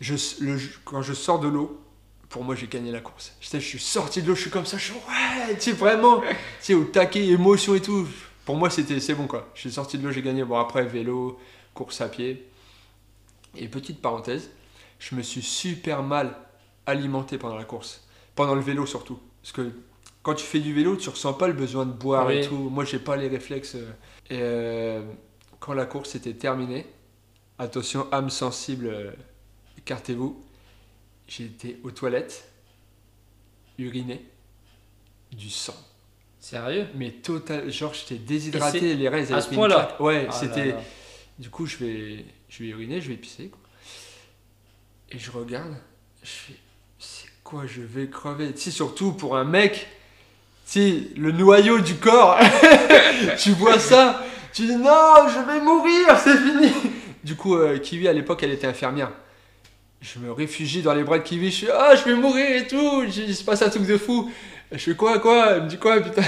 [0.00, 1.81] Je, le, quand je sors de l'eau,
[2.32, 3.36] pour moi, j'ai gagné la course.
[3.40, 5.60] Je sais, je suis sorti de l'eau, je suis comme ça, je suis ouais, tu
[5.60, 6.26] sais, vraiment, tu
[6.60, 8.08] sais, au taquet, émotion et tout.
[8.46, 9.50] Pour moi, c'était, c'est bon quoi.
[9.54, 10.42] Je suis sorti de l'eau, j'ai gagné.
[10.42, 11.38] Bon, après, vélo,
[11.74, 12.48] course à pied.
[13.54, 14.50] Et petite parenthèse,
[14.98, 16.34] je me suis super mal
[16.86, 18.02] alimenté pendant la course.
[18.34, 19.20] Pendant le vélo surtout.
[19.42, 19.70] Parce que
[20.22, 22.70] quand tu fais du vélo, tu ressens pas le besoin de boire et tout.
[22.70, 23.74] Moi, j'ai pas les réflexes.
[23.74, 23.90] euh.
[24.30, 25.02] Et euh,
[25.60, 26.86] quand la course était terminée,
[27.58, 29.10] attention, âme sensible, euh,
[31.40, 31.58] écartez-vous.
[31.62, 32.48] J'étais aux toilettes,
[33.78, 34.24] uriné,
[35.32, 35.76] du sang.
[36.40, 36.86] Sérieux?
[36.96, 39.96] Mais total, genre j'étais déshydraté, les reins ils à avaient ce point-là?
[40.00, 40.74] Ouais, Ah c'était.
[41.38, 43.48] Du coup, je vais, je vais uriner, je vais pisser.
[43.48, 43.58] quoi.
[45.10, 45.74] Et je regarde,
[46.22, 46.54] je fais,
[46.98, 48.52] c'est quoi, je vais crever.
[48.52, 49.86] Tu sais, surtout pour un mec,
[50.66, 52.38] tu sais, le noyau du corps,
[53.38, 56.72] tu vois ça, tu dis non, je vais mourir, c'est fini.
[57.24, 59.12] Du coup, euh, Kiwi à l'époque, elle était infirmière.
[60.02, 62.66] Je me réfugie dans les bras de Kiwi, je fais ah, je vais mourir et
[62.66, 64.30] tout, il se passe un truc de fou.
[64.72, 66.22] Je fais quoi, quoi Elle me dit quoi, putain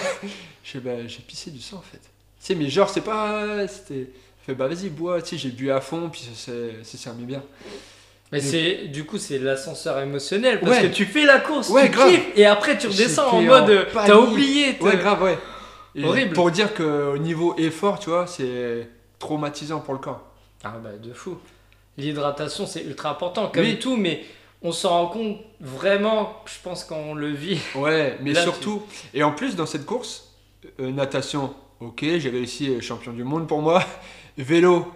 [0.62, 1.98] Je fais bah, j'ai pissé du sang en fait.
[1.98, 2.08] Tu
[2.38, 3.66] sais, mais genre, c'est pas.
[3.66, 4.10] C'était.
[4.40, 6.52] Je fais bah vas-y, bois, tu sais, j'ai bu à fond, puis ça
[6.84, 7.42] s'est remis bien.
[8.32, 10.82] Mais c'est du coup c'est l'ascenseur émotionnel parce Ouais.
[10.88, 12.10] que tu fais la course, Ouais, tu grave.
[12.10, 14.76] kiffes et après tu redescends en mode euh, t'as oublié.
[14.80, 15.38] Ouais, grave, ouais.
[15.94, 16.32] Et Horrible.
[16.34, 18.88] Pour dire qu'au niveau effort, tu vois, c'est
[19.20, 20.22] traumatisant pour le corps.
[20.64, 21.38] Ah bah de fou.
[21.96, 23.78] L'hydratation c'est ultra important comme Oui.
[23.78, 24.24] tout mais
[24.62, 27.60] on s'en rend compte vraiment je pense quand on le vit.
[27.74, 28.82] Ouais, mais surtout.
[29.12, 30.34] Et en plus, dans cette course,
[30.80, 33.84] euh, natation, ok, j'ai réussi, euh, champion du monde pour moi.
[34.38, 34.90] Vélo,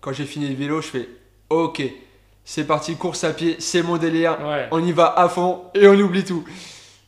[0.00, 1.08] quand j'ai fini le vélo, je fais
[1.50, 1.82] ok,
[2.44, 4.38] c'est parti, course à pied, c'est mon délire.
[4.40, 4.68] Ouais.
[4.70, 6.44] on y va à fond et on oublie tout.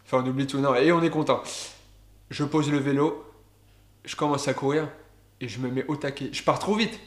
[0.05, 1.43] Enfin, on oublie tout, non, et on est content.
[2.31, 3.25] Je pose le vélo,
[4.05, 4.89] je commence à courir
[5.41, 6.29] et je me mets au taquet.
[6.33, 6.99] Je pars trop vite.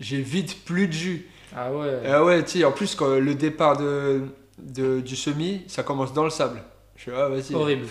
[0.00, 1.26] J'ai vite plus de jus.
[1.54, 2.00] Ah ouais.
[2.08, 4.22] Ah ouais, tu sais, en plus, quand le départ de,
[4.58, 6.62] de- du semi, ça commence dans le sable.
[6.96, 7.54] Je fais, ah vas-y.
[7.54, 7.86] Horrible.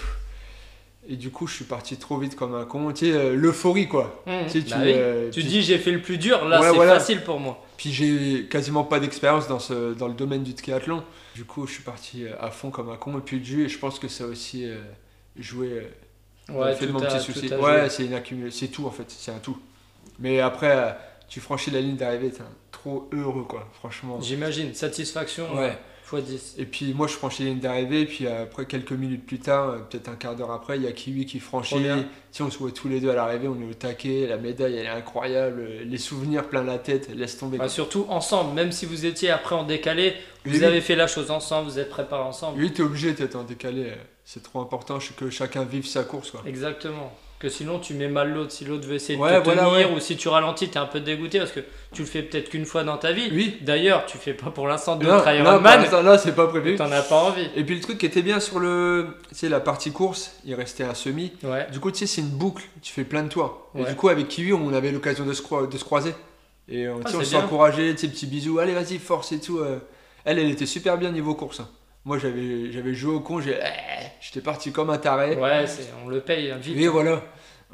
[1.07, 2.91] Et du coup, je suis parti trop vite comme un con.
[2.91, 4.23] Tu sais, euh, l'euphorie, quoi.
[4.25, 4.31] Mmh.
[4.45, 4.91] Tu sais, tu, Bah oui.
[4.95, 6.95] euh, Tu puis- dis j'ai fait le plus dur, là Ouais, c'est voilà.
[6.99, 7.63] facile pour moi.
[7.77, 11.03] Puis j'ai quasiment pas d'expérience dans, ce, dans le domaine du triathlon.
[11.35, 13.65] Du coup, je suis parti euh, à fond comme un con et puis jus.
[13.65, 14.77] Et je pense que ça a aussi euh,
[15.37, 15.83] joué
[16.49, 17.53] euh, le fait de mon a- petit souci.
[17.53, 18.49] Ouais, c'est une.
[18.49, 19.57] C'est tout en fait, c'est un tout.
[20.17, 20.97] Mais après,
[21.35, 24.21] tu franchis la ligne d'arrivée, t'es trop heureux, quoi, franchement.
[24.21, 25.77] J'imagine, satisfaction Ouais.
[26.13, 26.55] x 10.
[26.59, 29.79] Et puis moi je franchis la ligne d'arrivée, puis après quelques minutes plus tard, euh,
[29.79, 31.75] peut-être un quart d'heure après, il y a Kiwi qui franchit.
[32.31, 34.77] Si on se voit tous les deux à l'arrivée, on est au taquet, la médaille
[34.77, 37.57] elle est incroyable, les souvenirs plein la tête, laisse tomber.
[37.57, 40.13] Bah, surtout ensemble, même si vous étiez après en décalé,
[40.45, 42.61] vous avez fait la chose ensemble, vous êtes préparés ensemble.
[42.61, 46.31] Oui, t'es obligé d'être en décalé, euh, c'est trop important que chacun vive sa course
[46.31, 46.43] quoi.
[46.45, 47.11] Exactement.
[47.37, 49.89] Que sinon tu mets mal l'autre, si l'autre veut essayer de Ouais, te voilà, tenir
[49.89, 49.95] ouais.
[49.95, 51.59] ou si tu ralentis, t'es un peu dégoûté parce que
[51.91, 53.29] tu le fais peut-être qu'une fois dans ta vie.
[53.33, 56.75] Oui, D'ailleurs, tu fais pas pour l'instant d'autres Ironman, l'instant, là c'est pas prévu.
[56.77, 57.47] t'en as pas envie.
[57.57, 60.55] Et puis le truc qui était bien sur le, tu sais, la partie course, il
[60.55, 61.33] restait un semi.
[61.43, 63.69] Ouais, Du coup, tu sais, c'est une boucle, tu fais plein de tours.
[63.77, 66.13] Et du coup, avec Kiwi, on avait l'occasion de de se croiser.
[66.69, 69.59] Et euh, tu Ah, on s'est encouragé, tu petits bisous, allez, vas-y, force et tout.
[69.59, 69.77] euh.
[70.23, 71.61] Elle, elle était super bien niveau course.
[72.05, 75.35] Moi, j'avais j'avais joué au con, j'ai- eh, j'étais parti comme un taré.
[75.35, 76.77] ouais, c'est- on le paye hein, vite.
[76.77, 77.21] Et voilà.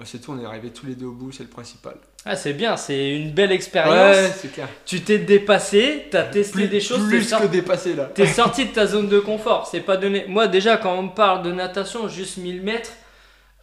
[0.03, 1.93] C'est tout, on est arrivé tous les deux au bout, c'est le principal.
[2.25, 4.15] Ah, c'est bien, c'est une belle expérience.
[4.15, 4.67] Ouais, c'est clair.
[4.85, 8.05] Tu t'es dépassé, t'as testé Plus, des choses, t'es plus sorti- que dépassé là.
[8.05, 10.25] T'es sorti de ta zone de confort, c'est pas donné.
[10.27, 12.93] Moi déjà quand on me parle de natation, juste 1000 mètres,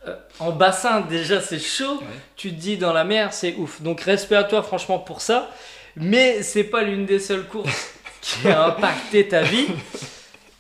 [0.07, 2.07] euh, en bassin déjà c'est chaud, Ouais.
[2.37, 3.81] tu te dis dans la mer c'est ouf.
[3.83, 5.50] Donc respect à toi franchement pour ça,
[5.96, 9.66] mais c'est pas l'une des seules courses qui a impacté ta vie.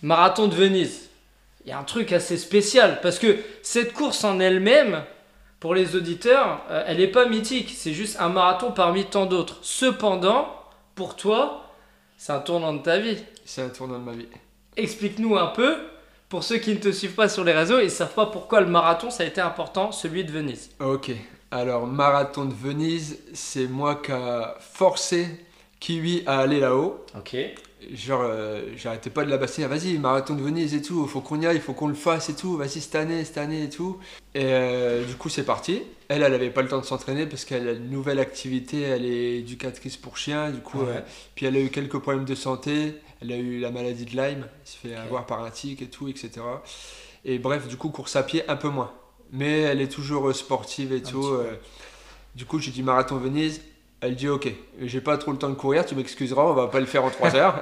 [0.02, 1.08] Marathon de Venise,
[1.64, 5.02] il y a un truc assez spécial parce que cette course en elle-même,
[5.58, 9.58] pour les auditeurs, euh, elle n'est pas mythique, c'est juste un marathon parmi tant d'autres.
[9.62, 10.48] Cependant,
[10.94, 11.64] pour toi,
[12.16, 13.18] c'est un tournant de ta vie.
[13.44, 14.28] C'est un tournant de ma vie.
[14.76, 15.76] Explique-nous un peu,
[16.28, 18.60] pour ceux qui ne te suivent pas sur les réseaux et ne savent pas pourquoi
[18.60, 20.70] le marathon ça a été important, celui de Venise.
[20.78, 21.10] Ok,
[21.50, 25.44] alors marathon de Venise, c'est moi qui a forcé
[25.80, 27.04] Kiwi à aller là-haut.
[27.16, 27.36] Ok.
[27.94, 31.40] Genre, euh, j'arrêtais pas de la bassiner, vas-y, marathon de Venise et tout, faut qu'on
[31.40, 33.98] y aille, faut qu'on le fasse et tout, vas-y, cette année, cette année et tout.
[34.34, 35.82] Et euh, du coup, c'est parti.
[36.08, 39.04] Elle, elle avait pas le temps de s'entraîner parce qu'elle a une nouvelle activité, elle
[39.04, 40.86] est éducatrice pour chiens, du coup, Ouais.
[40.96, 41.00] euh,
[41.36, 44.44] puis elle a eu quelques problèmes de santé, elle a eu la maladie de Lyme,
[44.48, 46.30] elle s'est fait avoir par un tic et tout, etc.
[47.24, 48.92] Et bref, du coup, course à pied, un peu moins.
[49.30, 51.30] Mais elle est toujours sportive et Un tout.
[52.34, 53.60] du coup, j'ai dit marathon Venise.
[54.00, 56.78] Elle dit ok, j'ai pas trop le temps de courir, tu m'excuseras, on va pas
[56.80, 57.60] le faire en 3 heures.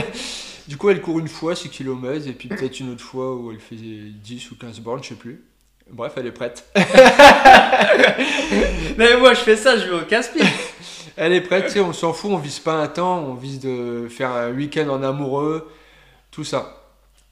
[0.68, 3.50] du coup, elle court une fois 6 km et puis peut-être une autre fois où
[3.50, 5.42] elle fait 10 ou 15 bornes, je sais plus.
[5.90, 6.64] Bref, elle est prête.
[8.96, 10.44] Mais moi je fais ça, je vais au casse-pied.
[11.16, 13.60] Elle est prête, tu sais, on s'en fout, on vise pas un temps, on vise
[13.60, 15.70] de faire un week-end en amoureux,
[16.30, 16.84] tout ça.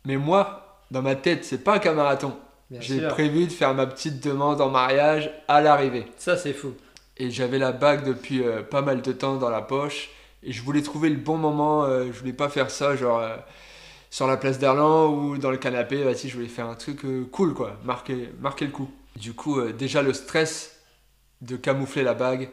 [0.04, 2.34] Mais moi, dans ma tête, c'est pas qu'un marathon.
[2.70, 6.06] J'ai prévu de faire ma petite demande en mariage à l'arrivée.
[6.18, 6.74] Ça c'est fou.
[7.20, 10.08] Et j'avais la bague depuis euh, pas mal de temps dans la poche.
[10.42, 11.84] Et je voulais trouver le bon moment.
[11.84, 13.36] euh, je voulais pas faire ça genre euh,
[14.10, 16.02] sur la place d'Erlan ou dans le canapé.
[16.02, 17.76] Vas-y, je voulais faire un truc euh, cool quoi.
[17.84, 18.90] Marquer, marquer le coup.
[19.16, 20.80] Du coup, déjà le stress
[21.42, 22.48] de camoufler la bague.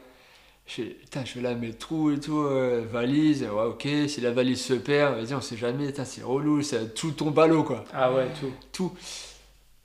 [0.65, 2.43] Je putain, je vais la mettre où et tout,
[2.91, 6.93] valise, ouais, ok, si la valise se perd, vas-y, on sait jamais, c'est relou, c'est
[6.93, 8.51] tout tombe à l'eau, quoi Ah ouais, tout.
[8.73, 8.91] tout.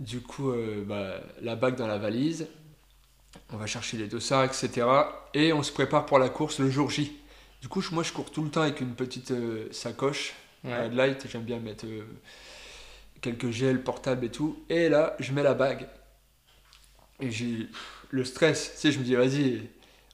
[0.01, 0.53] Du coup,
[0.88, 2.49] bah, la bague dans la valise,
[3.53, 4.87] on va chercher les dossards, etc.
[5.35, 7.12] Et on se prépare pour la course le jour J.
[7.61, 10.73] Du coup, moi, je cours tout le temps avec une petite euh, sacoche Ouais.
[10.73, 11.27] euh, light.
[11.31, 12.03] J'aime bien mettre euh,
[13.21, 14.59] quelques gels portables et tout.
[14.68, 15.87] Et là, je mets la bague.
[17.21, 17.68] Et j'ai
[18.11, 18.73] le stress.
[18.75, 19.68] Tu sais, je me dis, vas-y,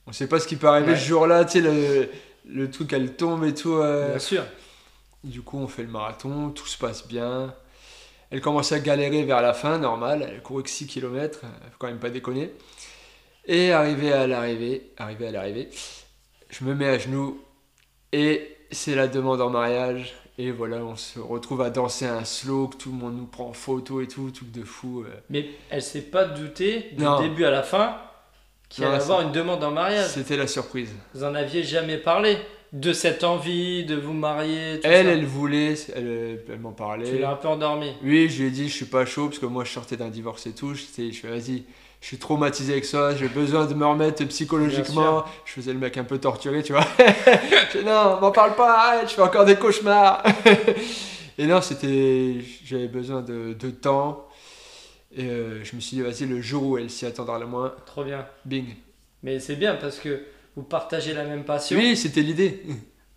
[0.06, 0.98] on sait pas ce qui peut arriver Ouais.
[0.98, 1.44] ce jour-là.
[1.44, 2.08] Tu sais, le,
[2.46, 3.74] le truc, elle tombe et tout.
[3.76, 4.44] euh, Bien sûr.
[5.24, 7.54] du coup, on fait le marathon, tout se passe bien.
[8.30, 10.28] Elle commence à galérer vers la fin, normal.
[10.30, 11.46] Elle court que 6 km, faut
[11.78, 12.52] quand même pas déconner.
[13.48, 15.68] Et arrivé à l'arrivée, arrivé à l'arrivée,
[16.50, 17.40] je me mets à genoux
[18.12, 20.14] et c'est la demande en mariage.
[20.40, 23.48] Et voilà, on se retrouve à danser un slow, que tout le monde nous prend
[23.48, 25.02] en photo et tout, truc de fou.
[25.02, 25.10] euh.
[25.30, 27.20] Mais elle s'est pas doutée du Non.
[27.20, 27.96] début à la fin
[28.68, 30.10] qu'il Non, allait avoir une demande en mariage.
[30.10, 30.90] C'était la surprise.
[31.14, 32.36] Vous en aviez jamais parlé
[32.72, 34.78] de cette envie de vous marier.
[34.78, 35.12] Tout Elle, ça.
[35.12, 37.18] elle voulait, elle, elle m'en Tu parlait.
[37.18, 37.92] l'as un peu endormi.
[38.04, 40.10] Oui, je lui ai dit, je suis pas chaud parce que moi je sortais d'un
[40.10, 40.74] divorce et tout.
[40.74, 41.64] J'étais, je fais, vas-y,
[42.00, 45.24] je suis traumatisé avec ça, j'ai besoin de me remettre psychologiquement.
[45.44, 46.86] Je faisais le mec un peu torturé, tu vois.
[47.74, 50.22] je non, m'en parle pas, arrête, je fais encore des cauchemars.
[51.38, 54.28] et non, c'était, j'avais besoin de, de temps.
[55.16, 57.74] Et euh, je me suis dit, vas-y, le jour où elle s'y attendra le moins,
[57.86, 58.26] Trop bien.
[58.44, 58.66] bing.
[59.22, 60.22] Mais c'est bien parce que
[60.54, 61.76] vous partagez la même passion.
[61.78, 62.62] Oui, c'était l'idée.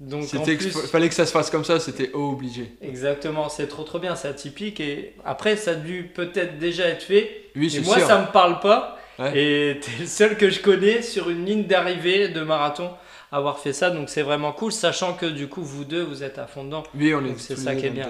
[0.01, 2.71] Donc en C'était, plus, fallait que ça se fasse comme ça, c'était obligé.
[2.81, 7.03] exactement, c'est trop trop bien, c'est atypique et après ça a dû peut-être déjà être
[7.03, 7.51] fait.
[7.55, 8.07] Oui, c'est moi sûr.
[8.07, 9.37] ça me parle pas Ouais.
[9.37, 12.89] et t'es le seul que je connais sur une ligne d'arrivée de marathon
[13.31, 16.23] à avoir fait ça donc c'est vraiment cool sachant que du coup vous deux vous
[16.23, 16.81] êtes à fond dedans.
[16.95, 18.07] Oui, on est c'est ça qui est bien.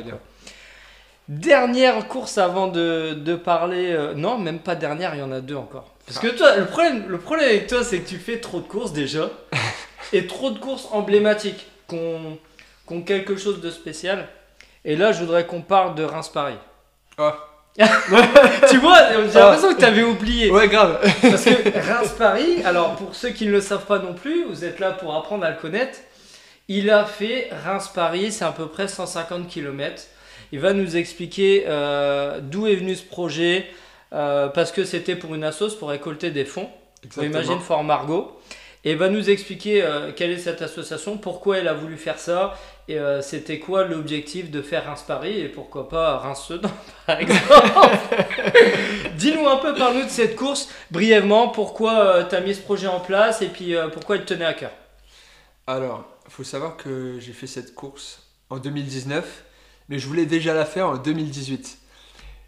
[1.27, 3.91] Dernière course avant de, de parler.
[3.91, 5.93] euh, non, même pas dernière, il y en a deux encore.
[6.05, 8.67] Parce que toi, le problème, le problème avec toi, c'est que tu fais trop de
[8.67, 9.29] courses déjà.
[10.13, 12.37] et trop de courses emblématiques qui ont,
[12.87, 14.27] qui ont quelque chose de spécial.
[14.85, 16.57] Et là, je voudrais qu'on parle de Reims-Paris.
[17.17, 17.35] Ah.
[18.69, 18.97] tu vois,
[19.31, 20.51] j'ai l'impression que tu avais oublié.
[20.51, 20.99] Ouais, grave.
[21.21, 24.79] Parce que Reims-Paris, alors pour ceux qui ne le savent pas non plus, vous êtes
[24.79, 25.99] là pour apprendre à le connaître.
[26.67, 30.03] Il a fait Reims-Paris, c'est à peu près 150 km.
[30.51, 33.67] Il va nous expliquer euh, d'où est venu ce projet,
[34.13, 36.69] euh, parce que c'était pour une assoce pour récolter des fonds.
[37.17, 38.37] On imagine Fort Margot.
[38.83, 42.57] Et va nous expliquer euh, quelle est cette association, pourquoi elle a voulu faire ça,
[42.87, 46.71] et euh, c'était quoi l'objectif de faire Reims-Paris, et pourquoi pas Reims-Sedan,
[47.05, 48.15] par exemple.
[49.17, 52.99] Dis-nous un peu, parle-nous de cette course, brièvement, pourquoi tu as mis ce projet en
[52.99, 54.71] place, et puis pourquoi il te tenait à cœur?
[55.67, 59.43] Alors, faut savoir que j'ai fait cette course en 2019,
[59.89, 61.77] mais je voulais déjà la faire en 2018.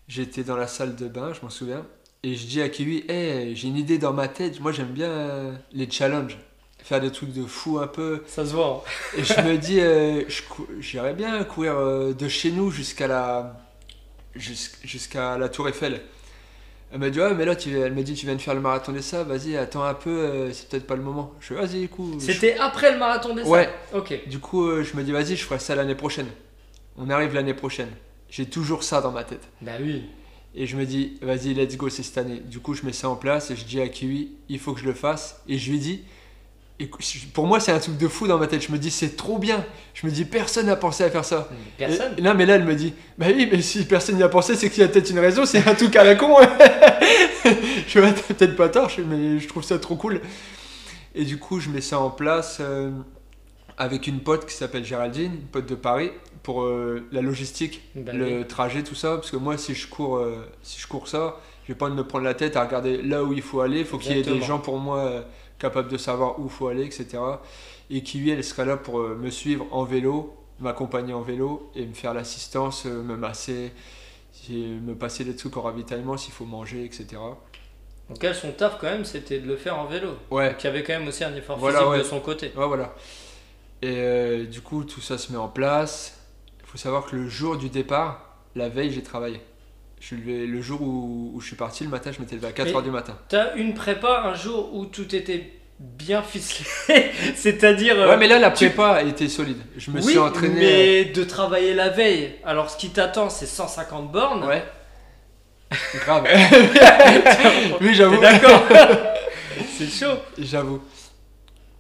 [0.08, 1.86] J'étais dans la salle de bain, je m'en souviens,
[2.24, 5.10] et je dis à Kiwi, hey, j'ai une idée dans ma tête, moi j'aime bien
[5.10, 6.38] euh, les challenges,
[6.80, 8.24] faire des trucs de fou un peu.
[8.28, 8.84] Ça se voit.
[8.86, 9.20] Hein.
[9.20, 10.24] Et je me dis, euh,
[10.80, 13.62] j'irais bien courir euh, de chez nous jusqu'à la,
[14.36, 16.02] jusqu'à la Tour Eiffel.
[16.94, 18.62] Elle m'a dit, ouais, mais là, tu, elle m'a dit, tu viens de faire le
[18.62, 21.34] marathon des sables, vas-y, attends un peu, c'est peut-être pas le moment.
[21.40, 22.20] Je fais, vas-y, coup.
[22.20, 23.52] C'était après le marathon des sables?
[23.52, 23.70] Ouais.
[23.94, 24.28] Ok.
[24.28, 26.28] Du coup, je me dis, vas-y, je ferai ça l'année prochaine.
[26.96, 27.90] On arrive l'année prochaine.
[28.30, 29.42] J'ai toujours ça dans ma tête.
[29.62, 30.04] Bah oui.
[30.56, 32.40] Et je me dis, vas-y, let's go, c'est cette année.
[32.40, 34.80] Du coup, je mets ça en place et je dis à Kiwi, il faut que
[34.80, 35.42] je le fasse.
[35.48, 36.04] Et je lui dis,
[37.34, 38.62] pour moi, c'est un truc de fou dans ma tête.
[38.62, 39.66] Je me dis, c'est trop bien.
[39.94, 41.50] Je me dis, personne n'a pensé à faire ça.
[41.78, 44.56] Personne Non, mais là, elle me dit, bah oui, mais si personne n'y a pensé,
[44.56, 46.36] c'est qu'il y a peut-être une raison, c'est un truc à la con.
[47.88, 50.22] je vais peut-être pas tort, mais je trouve ça trop cool.
[51.16, 52.92] Et du coup, je mets ça en place euh,
[53.78, 56.12] avec une pote qui s'appelle Géraldine, une pote de Paris
[56.44, 59.16] pour euh, la logistique, bah le trajet, tout ça.
[59.16, 62.04] Parce que moi, si je cours, euh, si je cours ça, je vais pas me
[62.04, 63.80] prendre la tête à regarder là où il faut aller.
[63.80, 65.22] Il faut qu'il y ait des gens pour moi euh,
[65.58, 67.18] capables de savoir où il faut aller, etc.
[67.90, 71.86] Et qui, lui, elle sera là pour me suivre en vélo, m'accompagner en vélo et
[71.86, 73.72] me faire l'assistance, me masser,
[74.50, 77.06] me passer des trucs au ravitaillement s'il faut manger, etc.
[78.10, 80.10] Donc elle, son taf quand même, c'était de le faire en vélo.
[80.30, 80.56] Ouais.
[80.58, 82.52] Qui avait quand même aussi un effort physique de son côté.
[82.56, 82.94] Ouais, voilà.
[83.86, 86.24] Et du coup, tout ça se met en place
[86.74, 89.40] faut savoir que le jour du départ, la veille, j'ai travaillé.
[90.00, 92.90] Je le jour où, je suis parti, le matin, je m'étais levé à 4h du
[92.90, 93.16] matin.
[93.30, 97.96] Tu as une prépa un jour où tout était bien ficelé, c'est-à-dire...
[97.96, 99.60] Ouais, mais là, la prépa était solide.
[99.78, 100.56] Je me suis entraîné...
[100.56, 102.38] mais de travailler la veille.
[102.44, 104.44] Alors, ce qui t'attend, c'est 150 bornes.
[104.44, 104.64] Ouais.
[106.06, 106.28] Grave.
[107.82, 108.20] oui, j'avoue.
[108.20, 108.64] D'accord.
[109.78, 110.18] c'est chaud.
[110.40, 110.82] J'avoue.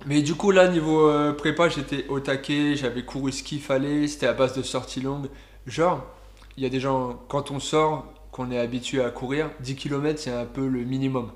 [0.05, 4.07] Mais du coup, là, niveau euh, prépa, j'étais au taquet, j'avais couru ce qu'il fallait,
[4.07, 5.27] c'était à base de sorties longues.
[5.65, 6.03] Genre,
[6.57, 10.19] il y a des gens, quand on sort, qu'on est habitué à courir, 10 km,
[10.19, 11.31] c'est un peu le minimum.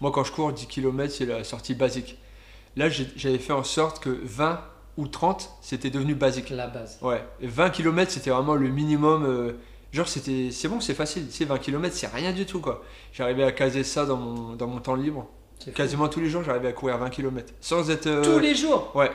[0.00, 2.18] Moi, quand je cours, 10 km, c'est la sortie basique.
[2.76, 4.60] Là, j'avais fait en sorte que 20
[4.98, 6.50] ou 30, c'était devenu basique.
[6.50, 6.98] La base.
[7.02, 7.24] Ouais.
[7.40, 9.24] 20 km, c'était vraiment le minimum.
[9.24, 9.52] Euh,
[9.92, 11.26] genre, c'était, c'est bon, c'est facile.
[11.26, 12.84] Tu sais, 20 km, c'est rien du tout, quoi.
[13.12, 15.28] J'arrivais à caser ça dans mon, dans mon temps libre.
[15.70, 17.52] Quasiment tous les jours, j'arrivais à courir 20 km.
[17.60, 18.06] Sans être.
[18.06, 18.90] Euh, tous les jours?
[18.94, 19.10] Ouais.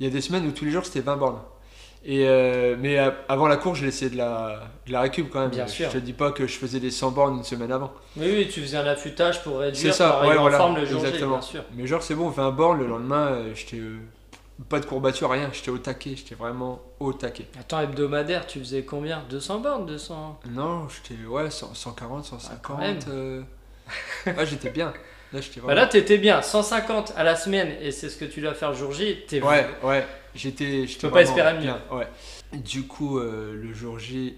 [0.00, 1.38] Il y a des semaines où tous les jours c'était 20 bornes.
[2.04, 2.96] Et euh, mais
[3.28, 5.50] avant la course, j'ai essayé de la, de la récup quand même.
[5.50, 5.88] Bien sûr.
[5.90, 7.92] Je te dis pas que je faisais des 100 bornes une semaine avant.
[8.16, 11.04] Oui, oui, tu faisais un affûtage pour réduire, ça, pour ouais, en forme le jour
[11.04, 11.38] Exactement.
[11.38, 11.64] bien sûr.
[11.74, 13.82] Mais genre, c'est bon, 20 bornes, le lendemain, euh, j'étais.
[14.68, 17.46] pas de courbature, rien, j'étais au taquet, j'étais vraiment au taquet.
[17.58, 19.24] Attends, hebdomadaire, tu faisais combien?
[19.28, 22.78] 200 bornes 200 Non, j'étais ouais, 140, 150.
[22.80, 24.92] Ah, ouais, j'étais bien.
[25.32, 26.40] Là, bah là, t'étais bien.
[26.40, 29.18] 150 à la semaine, et c'est ce que tu dois faire jour J.
[29.30, 30.06] Es ouais, ouais.
[30.34, 30.86] J'étais.
[30.86, 31.60] Je peux pas espérer mieux.
[31.60, 32.06] Bien, ouais.
[32.52, 34.36] Du coup, euh, le jour J,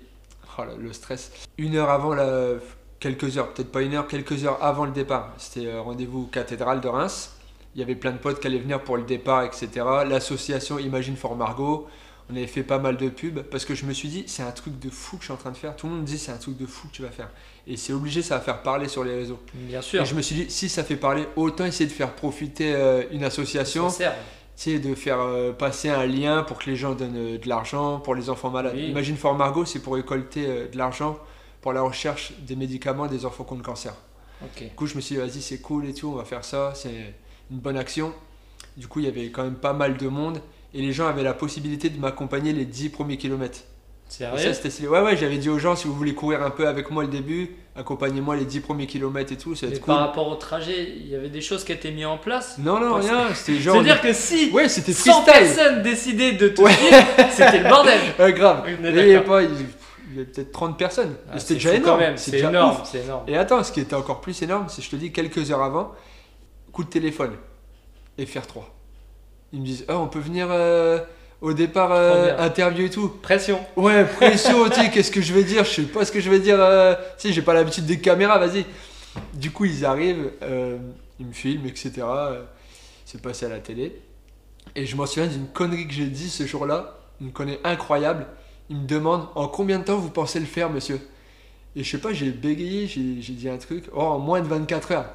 [0.59, 1.31] oh le stress.
[1.59, 2.55] Une heure avant la.
[2.98, 5.33] Quelques heures, peut-être pas une heure, quelques heures avant le départ.
[5.38, 7.35] C'était euh, rendez-vous cathédrale de Reims.
[7.74, 9.68] Il y avait plein de potes qui allaient venir pour le départ, etc.
[10.07, 11.88] L'association Imagine for Margot.
[12.31, 14.50] On avait fait pas mal de pubs parce que je me suis dit, c'est un
[14.50, 15.74] truc de fou que je suis en train de faire.
[15.76, 17.31] Tout le monde me dit, c'est un truc de fou que tu vas faire.
[17.70, 19.38] Et c'est obligé, ça va faire parler sur les réseaux.
[19.54, 20.02] Bien sûr.
[20.02, 23.04] Et je me suis dit, si ça fait parler, autant essayer de faire profiter euh,
[23.12, 23.88] une association.
[24.56, 28.00] C'est de faire euh, passer un lien pour que les gens donnent euh, de l'argent
[28.00, 28.76] pour les enfants malades.
[28.76, 31.16] Imagine Fort Margot, c'est pour récolter de l'argent
[31.62, 33.94] pour la recherche des médicaments des enfants contre cancer.
[34.58, 36.73] Du coup, je me suis dit, vas-y, c'est cool et tout, on va faire ça,
[36.75, 37.14] c'est
[37.50, 38.12] une bonne action.
[38.77, 40.42] Du coup, il y avait quand même pas mal de monde
[40.75, 43.60] et les gens avaient la possibilité de m'accompagner les 10 premiers kilomètres.
[44.11, 46.90] Sérieux c'était Ouais, ouais, j'avais dit aux gens si vous voulez courir un peu avec
[46.90, 49.54] moi le début, accompagnez-moi les 10 premiers kilomètres et tout.
[49.63, 52.58] Mais par rapport au trajet, il y avait des choses qui étaient mises en place
[52.58, 53.33] Non, non, rien.
[53.35, 53.77] C'était genre.
[53.77, 56.61] C'est-à-dire que si ouais, 100 personnes décidaient de te
[57.31, 58.00] c'était le bordel.
[58.19, 58.65] Ouais, grave.
[58.69, 59.42] il y avait pas.
[59.42, 61.15] Il y avait peut-être 30 personnes.
[61.33, 62.02] Ah, c'était déjà énorme.
[62.17, 63.25] C'est énorme, c'est énorme.
[63.29, 65.92] Et attends, ce qui était encore plus énorme, c'est je te dis quelques heures avant,
[66.73, 67.37] coup de téléphone
[68.19, 68.69] et faire 3.
[69.52, 70.98] Ils me disent, ah, on peut venir euh,
[71.40, 73.08] au départ euh, interview et tout.
[73.08, 73.60] Pression.
[73.76, 75.64] Ouais, pression, tu sais, qu'est-ce que je vais dire?
[75.64, 76.56] Je sais pas ce que je vais dire.
[76.60, 78.64] euh, tu sais, j'ai pas l'habitude des caméras, vas-y.
[79.34, 80.78] Du coup, ils arrivent, euh,
[81.18, 81.92] ils me filment, etc.
[82.04, 82.42] euh,
[83.04, 84.00] C'est passé à la télé.
[84.76, 88.26] Et je m'en souviens d'une connerie que j'ai dit ce jour-là, une connerie incroyable.
[88.68, 91.00] Il me demande en combien de temps vous pensez le faire, monsieur?
[91.74, 93.84] Et je sais pas, j'ai bégayé, j'ai dit un truc.
[93.92, 95.10] Oh, en moins de 24 heures.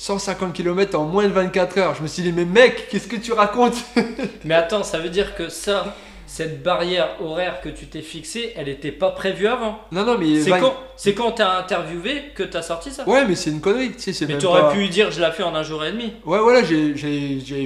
[0.00, 1.94] 150 km en moins de 24 heures.
[1.94, 3.76] Je me suis dit, mais mec, qu'est-ce que tu racontes
[4.46, 5.94] Mais attends, ça veut dire que ça,
[6.26, 9.78] cette barrière horaire que tu t'es fixée, elle était pas prévue avant.
[9.92, 10.40] Non, non, mais.
[10.40, 13.60] C'est 20 quand, c'est quand t'as interviewé que t'as sorti ça Ouais, mais c'est une
[13.60, 15.84] connerie, tu sais, c'est Mais t'aurais pas- pu dire je la fais en un jour
[15.84, 16.14] et demi.
[16.24, 16.94] Ouais, voilà, j'ai-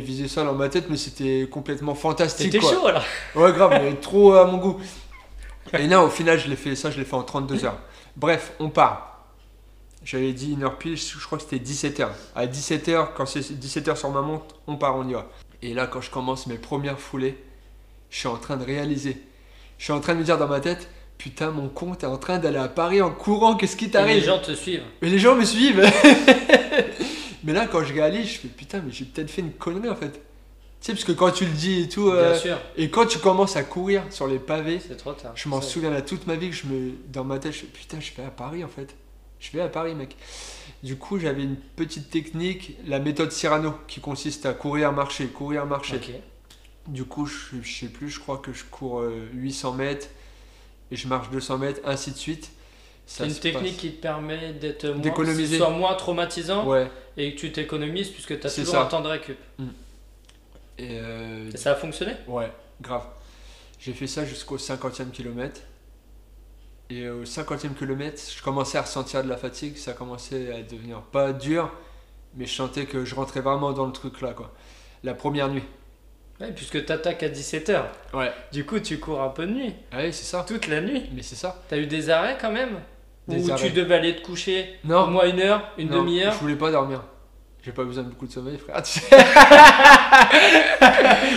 [0.00, 2.50] visé ça dans ma tête, mais c'était complètement fantastique.
[2.50, 3.00] C'était chaud là.
[3.36, 4.80] Ouais, grave, mais trop à mon goût.
[5.78, 7.78] Et non, au final, je l'ai fait ça, je l'ai fait en 32 heures.
[8.16, 9.13] Bref, on part.
[10.04, 12.14] J'avais dit une heure pile, je crois que c'était 17 heures.
[12.36, 15.30] À 17 heures, quand c'est 17 heures sur ma montre, on part, on y va.
[15.62, 17.38] Et là, quand je commence mes premières foulées,
[18.10, 19.16] je suis en train de réaliser.
[19.78, 22.18] Je suis en train de me dire dans ma tête, putain, mon con, t'es en
[22.18, 24.82] train d'aller à Paris en courant, qu'est-ce qui Et t'arrive les gens te suivent.
[25.00, 25.82] mais les gens me suivent.
[27.44, 29.96] mais là, quand je réalise, je fais putain, mais j'ai peut-être fait une connerie en
[29.96, 30.12] fait.
[30.12, 32.58] Tu sais, parce que quand tu le dis et tout, euh, Bien sûr.
[32.76, 35.32] et quand tu commences à courir sur les pavés, C'est trop tard.
[35.34, 37.66] je m'en souviens à toute ma vie que je me, dans ma tête, je fais
[37.66, 38.94] putain, je vais à Paris en fait.
[39.40, 40.16] Je vais à Paris, mec.
[40.82, 45.66] Du coup, j'avais une petite technique, la méthode Cyrano, qui consiste à courir, marcher, courir,
[45.66, 45.96] marcher.
[45.96, 46.10] Ok.
[46.88, 50.08] Du coup, je, je sais plus, je crois que je cours euh, 800 mètres
[50.90, 52.50] et je marche 200 mètres, ainsi de suite.
[53.06, 53.80] C'est une technique passe.
[53.80, 56.90] qui te permet d'être moins, moins traumatisant Ouais.
[57.18, 58.82] et que tu t'économises puisque tu as toujours ça.
[58.82, 59.36] un temps de récup.
[60.78, 62.12] Et euh, Et ça a fonctionné?
[62.26, 63.04] Ouais, grave.
[63.78, 65.60] J'ai fait ça jusqu'au 50e kilomètre.
[66.90, 69.76] Et au 50e kilomètre, je commençais à ressentir de la fatigue.
[69.76, 71.70] Ça commençait à devenir pas dur,
[72.36, 74.52] mais je sentais que je rentrais vraiment dans le truc là, quoi.
[75.02, 75.62] La première nuit.
[76.40, 77.82] Ouais, puisque tu attaques à 17h.
[78.12, 78.32] Ouais.
[78.52, 79.74] Du coup, tu cours un peu de nuit.
[79.92, 80.44] Ah oui, c'est ça.
[80.46, 81.04] Toute la nuit.
[81.12, 81.62] Mais c'est ça.
[81.68, 82.80] T'as eu des arrêts quand même?
[83.28, 83.68] Des Ou arrêts.
[83.68, 86.32] tu devais aller te coucher au Non, moins une heure, une non, demi-heure?
[86.32, 87.02] Je voulais pas dormir.
[87.64, 88.76] J'ai pas besoin de beaucoup de sommeil, frère.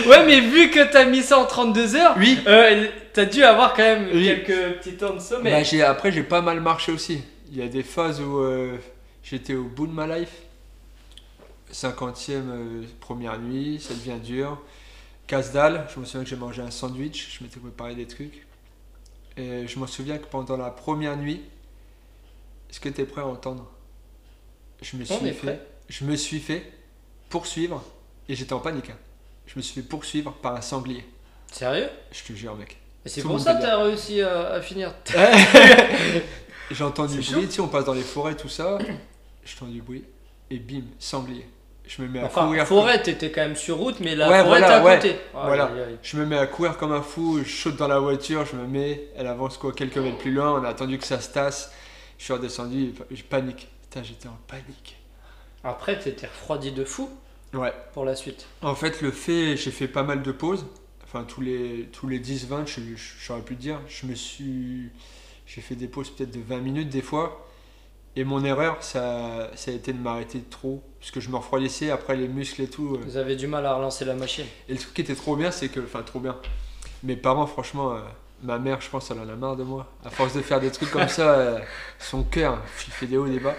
[0.06, 2.38] Ouais, mais vu que t'as mis ça en 32 heures, oui.
[2.46, 4.26] euh, t'as dû avoir quand même Oui.
[4.26, 5.52] quelques petits temps de sommeil.
[5.52, 7.22] Bah, j'ai- après, j'ai pas mal marché aussi.
[7.50, 8.76] Il y a des phases où euh,
[9.22, 10.32] j'étais au bout de ma life.
[11.72, 14.58] 50e euh, première nuit, ça devient dur.
[15.26, 18.46] Casse-dalle, je me souviens que j'ai mangé un sandwich, je m'étais préparé des trucs.
[19.36, 21.42] Et je me souviens que pendant la première nuit,
[22.70, 23.66] est-ce que tu es prêt à entendre?
[24.82, 25.60] Je me suis fait, prêt.
[25.88, 26.70] Je me suis fait
[27.28, 27.82] poursuivre
[28.28, 28.90] et j'étais en panique.
[28.90, 28.96] hein.
[29.46, 31.04] Je me suis fait poursuivre par un sanglier.
[31.50, 31.88] Sérieux?
[32.12, 32.76] Je te jure, mec.
[33.04, 34.92] Et c'est Tout pour le ça que t'as réussi à, à finir.
[36.70, 38.78] J'entends du C'est bruit, tu sais, on passe dans les forêts, tout ça.
[39.44, 40.04] J'entends du bruit
[40.50, 41.46] et bim, sanglier.
[41.86, 42.66] Je me mets à Enfin, courir.
[42.66, 44.96] forêt, t'étais quand même sur route, mais la Ouais, forêt, voilà, t'es à ouais.
[44.96, 45.16] côté.
[45.32, 45.64] Voilà.
[45.64, 45.98] aïe, aïe.
[46.02, 48.66] Je me mets à courir comme un fou, je saute dans la voiture, je me
[48.66, 51.72] mets, elle avance quoi quelques mètres plus loin, on a attendu que ça se tasse.
[52.18, 53.68] Je suis redescendu, je panique.
[53.84, 54.97] Putain, j'étais en panique.
[55.64, 57.10] Après, t'étais refroidi de fou
[57.54, 57.72] Ouais.
[57.94, 58.46] pour la suite.
[58.62, 60.66] En fait, le fait, j'ai fait pas mal de pauses.
[61.04, 63.80] Enfin, tous les, tous les 10-20, je, pu te dire.
[63.88, 64.90] Je me suis.
[65.46, 67.46] J'ai fait des pauses peut-être de 20 minutes des fois.
[68.16, 70.82] Et mon erreur, ça, ça a été de m'arrêter trop.
[71.00, 72.96] Parce que je me refroidissais après les muscles et tout.
[72.96, 73.00] euh.
[73.04, 74.44] Vous avez du mal à relancer la machine.
[74.68, 75.80] Et le truc qui était trop bien, c'est que.
[75.80, 76.36] Enfin, trop bien.
[77.02, 78.00] Mes parents, franchement, euh,
[78.42, 79.90] ma mère, je pense, elle en a marre de moi.
[80.04, 81.58] À force de faire des trucs comme ça, euh,
[81.98, 83.54] son cœur, il fait des hauts, des bas.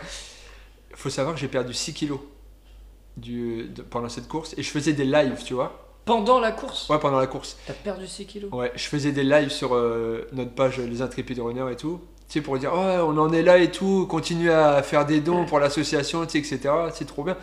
[1.00, 2.20] Il faut savoir que j'ai perdu 6 kilos
[3.16, 4.54] du, de- pendant cette course.
[4.58, 5.86] Et je faisais des lives, tu vois.
[6.04, 7.56] Pendant la course, Ouais, pendant la course.
[7.66, 8.52] t'as perdu 6 kilos?
[8.52, 12.02] Ouais, je faisais des lives sur euh, notre page euh, Les Intrépides Runners et tout.
[12.28, 15.22] Tu sais, pour dire, ouais, on en est là et tout, continue à faire des
[15.22, 16.74] dons pour l'association, tu sais, etc.
[16.94, 17.38] C'est trop bien.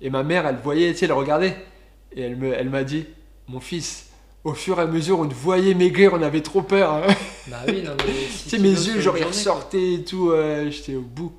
[0.00, 1.56] Et ma mère, elle voyait, tu sais, elle regardait.
[2.12, 3.06] Et elle me- elle m'a dit,
[3.46, 4.06] mon fils,
[4.42, 6.92] au fur et à mesure, on te voyait maigrir, on avait trop peur.
[6.94, 7.06] hein.
[7.46, 8.12] Bah oui, non, mais.
[8.30, 9.28] six Tu sais, mes kilos sur yeux, une genre, ils journée, quoi.
[9.28, 10.32] ressortaient et tout,
[10.70, 11.32] j'étais au bout.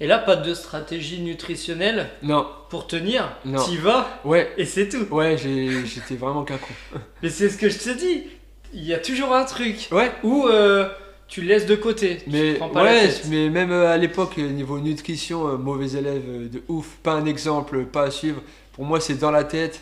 [0.00, 3.36] Et là, pas de stratégie nutritionnelle Non, pour tenir.
[3.44, 3.62] Non.
[3.64, 5.06] T'y vas ouais, et c'est tout.
[5.10, 6.72] ouais, j'étais vraiment qu'un con.
[7.22, 8.24] Mais c'est ce que je te dis.
[8.72, 10.88] Il y a toujours un truc Ouais, où euh,
[11.26, 12.18] tu laisses de côté.
[12.18, 13.22] tu Mais prends pas la ouais, tête.
[13.28, 17.84] mais même euh, à l'époque, euh, niveau nutrition, mauvais élève de ouf, pas un exemple,
[17.86, 18.40] pas à suivre.
[18.74, 19.80] Pour moi, c'est dans la tête.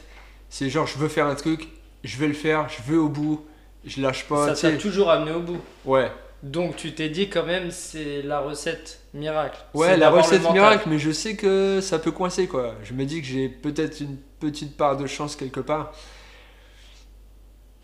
[0.49, 1.69] C'est genre, je veux faire un truc,
[2.05, 3.45] je vais le faire, je vais au bout,
[3.85, 4.55] je lâche pas.
[4.55, 5.59] Ça t'a toujours amené au bout.
[5.85, 6.11] Ouais,
[6.45, 9.59] Donc tu t'es dit quand même c'est la recette miracle.
[9.75, 12.75] ouais, C'est la recette miracle, mais je sais que ça peut coincer quoi.
[12.83, 15.93] Je me dis que j'ai peut-être une petite part de chance quelque part.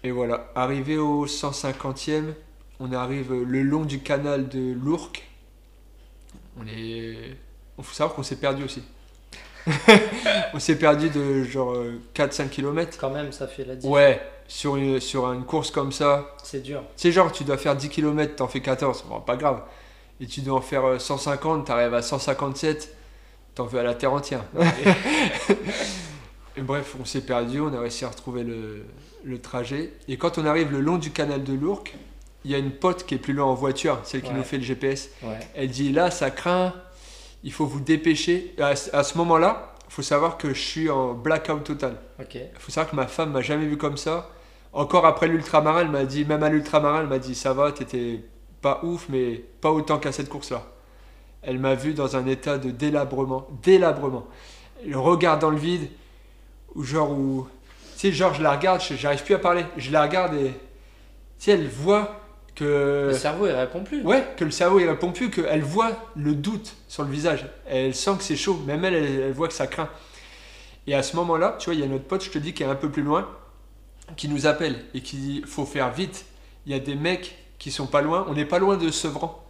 [0.05, 2.35] Et voilà, arrivé au 150e,
[2.81, 5.23] on arrive le long du canal de l'Ourcq.
[6.59, 7.37] On est.
[7.79, 8.83] Il faut savoir qu'on s'est perdu aussi.
[10.55, 12.99] on s'est perdu de genre euh, 4-5 km.
[13.01, 13.97] Quand même, ça fait la différence.
[13.97, 16.35] Ouais, sur une, sur une course comme ça.
[16.43, 16.83] C'est dur.
[16.97, 19.05] Sais, genre, tu dois faire 10 km, t'en fais 14.
[19.09, 19.63] Bon, pas grave.
[20.23, 22.97] Et tu dois en faire euh, 150, t'arrives à 157,
[23.55, 24.45] t'en veux à la terre entière.
[26.57, 28.85] Et bref, on s'est perdu, on a réussi à retrouver le,
[29.25, 29.93] le trajet.
[30.09, 31.95] Et quand on arrive le long du canal de l'Ourcq,
[32.45, 34.37] il y a une pote qui est plus loin en voiture, celle qui Ouais.
[34.37, 35.09] nous fait le GPS.
[35.23, 35.39] Ouais.
[35.55, 36.75] Elle dit là, ça craint,
[37.43, 38.55] il faut vous dépêcher.
[38.61, 41.97] À, ce- à ce moment-là, il faut savoir que je suis en blackout total.
[42.35, 44.31] Il faut savoir que ma femme m'a jamais vu comme ça.
[44.75, 48.25] Encore après l'ultramarin, elle m'a dit, même à l'ultramarin, elle m'a dit ça va, t'étais
[48.63, 50.65] pas ouf, mais pas autant qu'à cette course-là.
[51.43, 54.27] Elle m'a vu dans un état de délabrement, délabrement.
[54.87, 55.89] Le regard dans le vide,
[56.75, 57.49] ou genre où,
[57.95, 60.55] tu sais, genre je la regarde, j'arrive plus à parler, je la regarde et, tu
[61.39, 62.21] sais, elle voit
[62.55, 64.03] que, Le cerveau, il répond plus.
[64.03, 67.47] ouais, que le cerveau il répond plus, qu'elle voit le doute sur le visage.
[67.67, 69.89] Elle sent que c'est chaud, même elle, elle, elle voit que ça craint.
[70.87, 72.63] Et à ce moment-là, tu vois, il y a notre pote, je te dis, qui
[72.63, 73.29] est un peu plus loin,
[74.17, 76.27] qui nous appelle et qui dit faut faire vite.
[76.67, 78.27] Il y a des mecs qui sont pas loin.
[78.29, 79.41] On n'est pas loin de Sevran.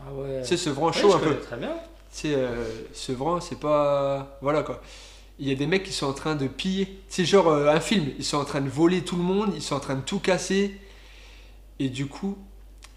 [0.00, 0.44] Ah ouais.
[0.44, 1.36] Sais, Sevran chaud un peu.
[1.40, 1.74] Très bien.
[2.08, 4.38] Sais, euh, Sevran, c'est pas.
[4.42, 4.80] Voilà quoi.
[5.40, 7.00] Il y a des mecs qui sont en train de piller.
[7.08, 8.06] C'est genre euh, un film.
[8.16, 9.50] Ils sont en train de voler tout le monde.
[9.56, 10.80] Ils sont en train de tout casser.
[11.80, 12.38] Et du coup,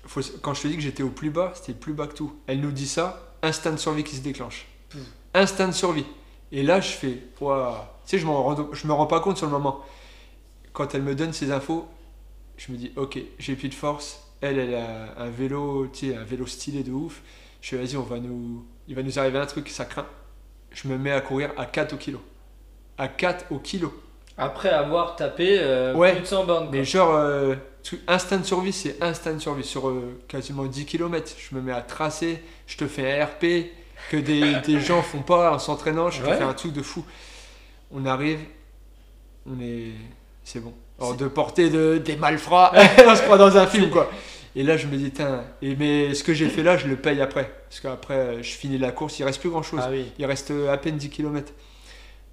[0.05, 2.33] faut- quand je te dis que j'étais au plus bas, c'était plus bas que tout.
[2.45, 4.67] Elle nous dit ça, instinct de survie qui se déclenche.
[4.89, 5.01] Pouf.
[5.33, 6.05] Instinct de survie.
[6.51, 7.97] Et là, je fais, Ouah.
[8.05, 9.79] tu sais, je, rends- je me rends pas compte sur le moment.
[10.73, 11.87] Quand elle me donne ces infos,
[12.57, 14.21] je me dis, ok, j'ai plus de force.
[14.41, 17.21] Elle, elle a un vélo, tu sais, un vélo stylé de ouf.
[17.61, 20.07] Je fais, vas-y, on va nous, il va nous arriver un truc, ça craint.
[20.71, 22.19] Je me mets à courir à 4 au kilo.
[22.97, 23.93] À 4 au kilo.
[24.37, 26.13] Après avoir tapé euh, Ouais.
[26.13, 26.67] plus de 100 bornes.
[26.69, 26.71] quoi.
[26.71, 27.55] Mais genre, euh,
[27.91, 29.63] de survie, c'est instinct de survie.
[29.63, 33.67] Sur euh, quasiment 10 km, je me mets à tracer, je te fais un RP
[34.09, 37.05] que des, des gens font pas en s'entraînant, je te fais un truc de fou.
[37.91, 38.39] On arrive,
[39.45, 39.91] on est.
[40.43, 40.73] C'est bon.
[40.97, 42.71] Hors de portée de, des malfrats,
[43.07, 44.09] on se croit dans un film quoi.
[44.55, 45.11] Et là, je me dis,
[45.61, 47.51] et mais ce que j'ai fait là, je le paye après.
[47.69, 49.79] Parce qu'après, je finis la course, il reste plus grand chose.
[49.83, 50.11] Ah oui.
[50.19, 51.53] Il reste à peine 10 km.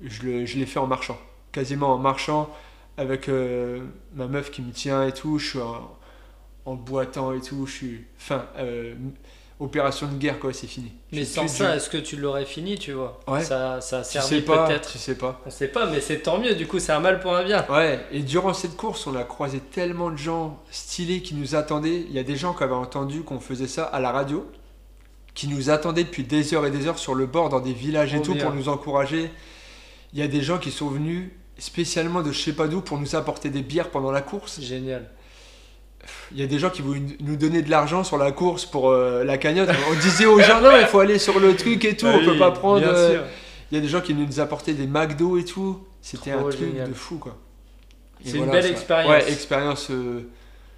[0.03, 1.19] Je, l'ai fait en marchant.
[1.53, 2.51] Quasiment en marchant
[2.97, 3.81] avec euh,
[4.14, 5.39] ma meuf qui me tient et tout.
[5.39, 5.97] Je suis en,
[6.64, 7.66] en boitant et tout.
[7.66, 8.05] Je suis.
[8.16, 8.47] Fin.
[8.59, 8.95] euh,
[9.61, 10.93] opération de guerre, quoi, c'est fini.
[11.13, 13.21] Mais sans ça, est-ce que tu l'aurais fini, tu vois?
[13.27, 13.43] Ouais.
[13.43, 14.93] Ça, ça servi peut-être.
[14.93, 15.41] Tu sais pas.
[15.47, 16.55] On sait pas, mais c'est tant mieux.
[16.55, 17.67] Du coup, c'est un mal pour un bien.
[17.69, 22.05] Ouais, et durant cette course, on a croisé tellement de gens stylés qui nous attendaient.
[22.09, 24.49] Il y a des gens qui avaient entendu qu'on faisait ça à la radio,
[25.35, 28.15] qui nous attendaient depuis des heures et des heures sur le bord dans des villages
[28.15, 28.45] et tout bien.
[28.45, 29.31] pour nous encourager.
[30.13, 32.99] Il y a des gens qui sont venus spécialement de je sais pas d'où pour
[32.99, 34.61] nous apporter des bières pendant la course.
[34.61, 35.11] Génial.
[36.33, 38.91] Il y a des gens qui voulaient nous donner de l'argent sur la course pour
[38.91, 39.71] euh, la cagnotte.
[39.91, 42.39] On disait aux gens non, il faut aller sur le truc et tout, on peut
[42.39, 42.81] pas prendre.
[42.81, 43.23] Bien euh.
[43.71, 45.85] Il y a des gens qui nous apportaient des McDo et tout.
[46.01, 46.89] C'était un truc génial.
[46.89, 47.37] de fou quoi.
[48.25, 49.11] Et C'est une belle ça- expérience.
[49.11, 49.91] Ouais, expérience.
[49.91, 50.29] euh,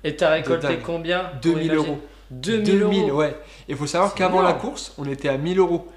[0.04, 1.98] Et t'as récolté combien pour 2000 imaginer euros.
[2.30, 3.18] 2000 euros.
[3.18, 3.36] ouais.
[3.68, 5.88] Il faut savoir qu'avant la course, on était à 1000 euros.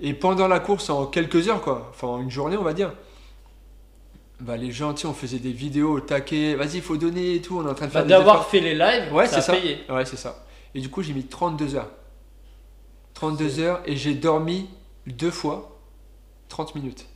[0.00, 2.92] Et pendant la course, en quelques heures, quoi, enfin en une journée, on va dire,
[4.40, 7.58] bah, les gens, on faisait des vidéos au taquet, vas-y, il faut donner et tout,
[7.58, 9.38] on est en train de Bah, faire des D'avoir fait les lives, Ouais, ça c'est
[9.38, 9.52] a ça.
[9.60, 9.78] payé.
[9.88, 10.44] Ouais, c'est ça.
[10.74, 11.90] Et du coup, j'ai mis 32 heures.
[13.14, 14.68] 32 heures et j'ai dormi
[15.06, 15.80] deux fois
[16.48, 17.06] 30 minutes.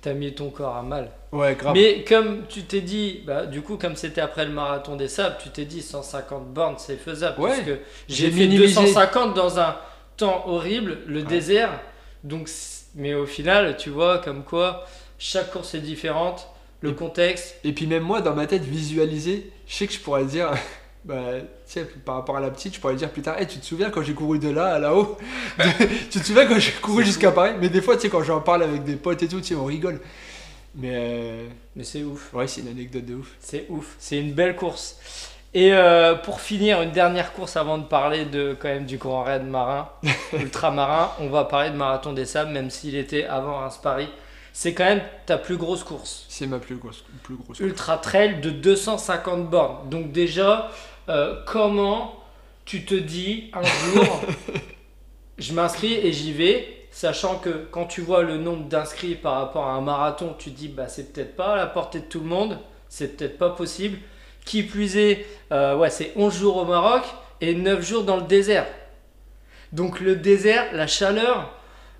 [0.00, 1.10] T'as mis ton corps à mal.
[1.32, 1.74] Ouais, grave.
[1.74, 5.36] Mais comme tu t'es dit, bah, du coup, comme c'était après le marathon des sables,
[5.42, 7.40] tu t'es dit 150 bornes, c'est faisable.
[7.40, 7.48] Ouais.
[7.50, 7.78] Parce que
[8.08, 8.74] J'ai fait minimisé.
[8.74, 9.76] 250 dans un
[10.16, 11.80] temps horrible, le désert.
[12.22, 12.48] Donc,
[12.94, 14.84] mais au final, tu vois, comme quoi,
[15.18, 16.48] chaque course est différente,
[16.80, 17.56] le Et- contexte.
[17.64, 20.50] Et puis même moi, dans ma tête, visualiser, je sais que je pourrais dire,
[21.04, 23.58] bah, tu sais, par rapport à la petite, je pourrais dire plus tard, Hey, tu
[23.58, 25.16] te souviens quand j'ai couru de là à là-haut?
[26.10, 27.52] Tu te souviens quand j'ai couru jusqu'à Paris?
[27.60, 29.54] Mais des fois, tu sais, quand j'en parle avec des potes et tout, tu sais,
[29.54, 30.00] on rigole.
[30.74, 32.32] Mais euh, Mais c'est ouf.
[32.34, 33.28] ouais, c'est une anecdote de ouf.
[33.40, 33.96] C'est ouf.
[33.98, 34.96] C'est une belle course.
[35.54, 39.22] Et euh, pour finir, une dernière course avant de parler de quand même du Grand
[39.24, 39.88] Raid marin,
[40.34, 44.08] ultramarin, on va parler de Marathon des Sables, même s'il était avant Reims Paris.
[44.60, 46.24] C'est quand même ta plus grosse course.
[46.28, 47.60] C'est ma plus grosse, plus grosse.
[47.60, 49.88] Ultra Trail de 250 bornes.
[49.88, 50.72] Donc déjà,
[51.08, 52.20] euh, comment
[52.64, 54.20] tu te dis un jour,
[55.38, 59.64] je m'inscris et j'y vais, sachant que quand tu vois le nombre d'inscrits par rapport
[59.64, 62.18] à un marathon, tu te dis bah c'est peut-être pas à la portée de tout
[62.18, 63.98] le monde, c'est peut-être pas possible.
[64.44, 67.04] Qui plus est, euh, ouais, c'est 11 jours au Maroc
[67.40, 68.66] et 9 jours dans le désert.
[69.70, 71.54] Donc le désert, la chaleur,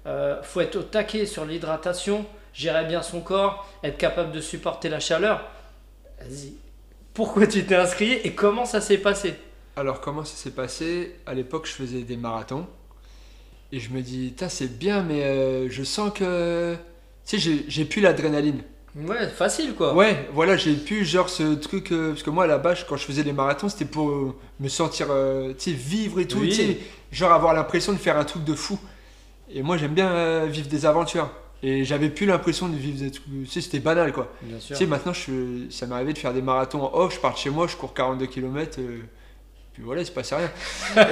[0.07, 4.89] euh, faut être au taquet sur l'hydratation, gérer bien son corps, être capable de supporter
[4.89, 5.43] la chaleur.
[6.21, 6.53] Vas-y.
[7.15, 9.35] Pourquoi tu t'es inscrit et comment ça s'est passé?
[9.77, 11.17] Alors, comment ça s'est passé?
[11.27, 12.67] À l'époque, je faisais des marathons.
[13.71, 16.75] Et je me dis, c'est bien, mais euh, je sens que.
[17.27, 18.63] Tu sais, j'ai- plus l'adrénaline.
[18.97, 19.95] Ouais, facile quoi.
[19.95, 21.93] Ouais, voilà, j'ai plus genre ce truc.
[21.93, 24.35] euh, parce que moi, à la base, quand je faisais les marathons, c'était pour euh,
[24.59, 26.39] me sentir, euh, tu sais, vivre et tout.
[26.39, 26.49] Oui.
[26.49, 26.79] Tu sais,
[27.13, 28.79] genre avoir l'impression de faire un truc de fou.
[29.51, 31.31] Et moi, j'aime bien vivre des aventures.
[31.63, 33.25] Et j'avais plus l'impression de vivre des trucs.
[33.27, 34.33] Tu sais, c'était banal quoi.
[34.43, 37.15] Bien Tu sais, maintenant, je, ça m'est arrivé de faire des marathons en off.
[37.15, 38.81] Je pars de chez moi, je cours 42 km.
[39.73, 40.51] puis voilà, il se passe rien.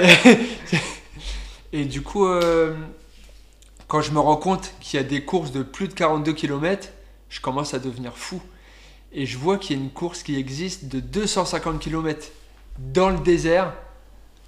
[1.72, 2.74] et, et du coup, euh,
[3.88, 6.88] quand je me rends compte qu'il y a des courses de plus de 42 km,
[7.28, 8.40] je commence à devenir fou.
[9.12, 12.28] Et je vois qu'il y a une course qui existe de 250 km
[12.78, 13.72] dans le désert,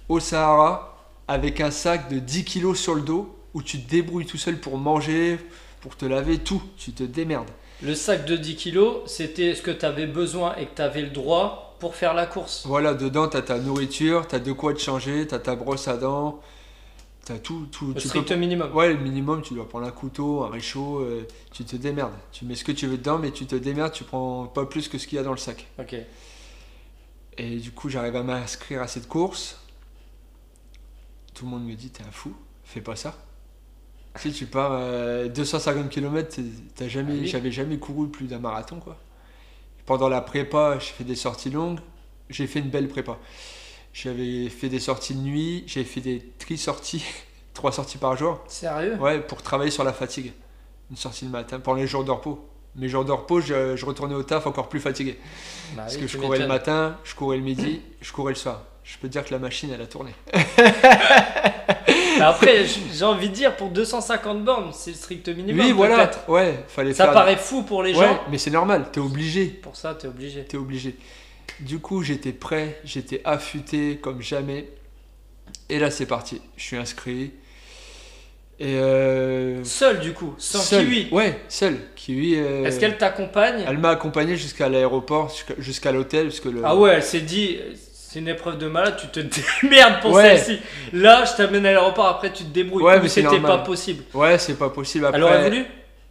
[0.07, 4.25] au Sahara, avec un sac de 10 kg sur le dos, où tu te débrouilles
[4.25, 5.39] tout seul pour manger,
[5.81, 6.61] pour te laver, tout.
[6.77, 7.49] Tu te démerdes.
[7.81, 11.01] Le sac de 10 kilos, c'était ce que tu avais besoin et que tu avais
[11.01, 12.65] le droit pour faire la course.
[12.65, 16.41] Voilà, dedans, t'as ta nourriture, t'as de quoi te changer, t'as ta brosse à dents,
[17.23, 17.67] t'as tout.
[17.71, 18.75] tout Le tu strict peux- minimum.
[18.75, 22.11] Ouais, le minimum, tu dois prendre un couteau, un réchaud, euh, tu te démerdes.
[22.33, 24.89] Tu mets ce que tu veux dedans, mais tu te démerdes, tu prends pas plus
[24.89, 25.65] que ce qu'il y a dans le sac.
[25.79, 25.95] Ok.
[27.37, 29.57] Et du coup, j'arrive à m'inscrire à cette course.
[31.33, 32.33] Tout le monde me dit, t'es un fou,
[32.65, 33.15] fais pas ça.
[34.15, 36.37] Si tu pars euh, 250 km,
[36.75, 37.27] t'as jamais, Ah oui.
[37.27, 38.97] j'avais jamais couru plus d'un marathon, quoi.
[39.85, 41.79] Pendant la prépa, j'ai fait des sorties longues.
[42.29, 43.17] J'ai fait une belle prépa.
[43.93, 47.03] J'avais fait des sorties de nuit, j'ai fait des tri-sorties,
[47.53, 48.39] trois sorties par jour.
[48.47, 48.95] Sérieux?
[48.97, 50.33] Ouais, pour travailler sur la fatigue.
[50.91, 52.45] Une sortie le matin, pendant les jours de repos.
[52.75, 55.17] Mes jours de repos, je, je retournais au taf encore plus fatigué.
[55.75, 58.37] Bah Parce oui, que je courais le matin, je courais le midi, je courais le
[58.37, 58.63] soir.
[58.83, 60.11] Je peux te dire que la machine, elle a tourné.
[62.21, 65.65] Après, j'ai envie de dire, pour 250 bornes, c'est le strict minimum.
[65.65, 66.09] oui, voilà.
[66.27, 67.13] Ouais, fallait Ça faire.
[67.13, 68.19] paraît fou pour les ouais, gens.
[68.31, 69.45] mais c'est normal, t'es obligé.
[69.45, 70.43] Pour ça, t'es obligé.
[70.43, 70.95] T'es obligé.
[71.59, 74.69] Du coup, j'étais prêt, j'étais affûté comme jamais.
[75.69, 76.41] Et là, c'est parti.
[76.57, 77.31] Je suis inscrit.
[78.61, 80.83] Et euh, Seul du coup, sans seul.
[80.85, 81.07] kiwi.
[81.11, 81.77] Ouais, seul.
[81.95, 82.35] Kiwi.
[82.35, 83.63] euh, Est-ce qu'elle t'accompagne?
[83.65, 86.61] Elle m'a accompagné jusqu'à l'aéroport, jusqu'à- jusqu'à l'hôtel, parce que le.
[86.65, 87.57] Ah ouais, elle s'est dit,
[88.11, 89.19] c'est une épreuve de malade, tu te
[89.61, 90.37] démerdes pour Ouais.
[90.37, 90.61] celle-ci.
[90.93, 92.83] Là, je t'amène à l'aéroport, après tu te débrouilles.
[92.83, 94.03] Ouais, Ou mais c'était pas possible.
[94.15, 95.05] Ouais, c'est pas possible.
[95.05, 95.65] Après, Elle aurait voulu?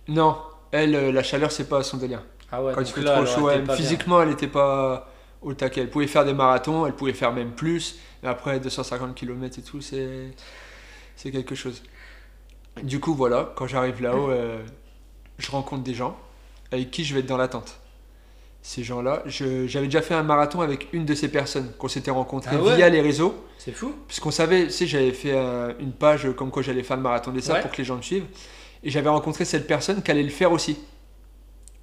[0.06, 0.36] Non,
[0.70, 2.22] elle, euh, la chaleur, c'est pas son délire.
[2.52, 3.74] Ah ouais, Quand il fait là, trop chaud, elle- bien.
[3.74, 5.10] physiquement, elle était pas
[5.42, 5.80] au taquet.
[5.82, 7.98] Elle pouvait faire des marathons, elle pouvait faire même plus.
[8.22, 10.30] Mais après, 250 km et tout, c'est
[11.16, 11.82] c'est quelque chose.
[12.82, 14.62] Du coup, voilà, quand j'arrive là-haut, euh,
[15.38, 16.16] je rencontre des gens
[16.70, 17.77] avec qui je vais être dans l'attente.
[18.68, 22.54] Ces gens-là, j'avais déjà fait un marathon avec une de ces personnes qu'on s'était rencontrés
[22.54, 23.34] Ah ouais via les réseaux.
[23.56, 23.94] C'est fou.
[24.06, 27.30] Puisqu'on savait, tu sais, j'avais fait euh, une page comme quoi j'allais faire le marathon
[27.30, 27.62] des Ouais.
[27.62, 28.26] pour que les gens me suivent.
[28.82, 30.78] Et j'avais rencontré cette personne qui allait le faire aussi.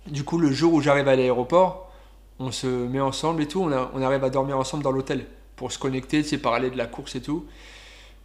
[0.06, 1.92] Du coup, le jour où j'arrive à l'aéroport,
[2.38, 3.62] on se met ensemble et tout.
[3.62, 5.26] On, a- on arrive à dormir ensemble dans l'hôtel
[5.56, 7.48] pour se connecter, tu sais, parler de la course et tout.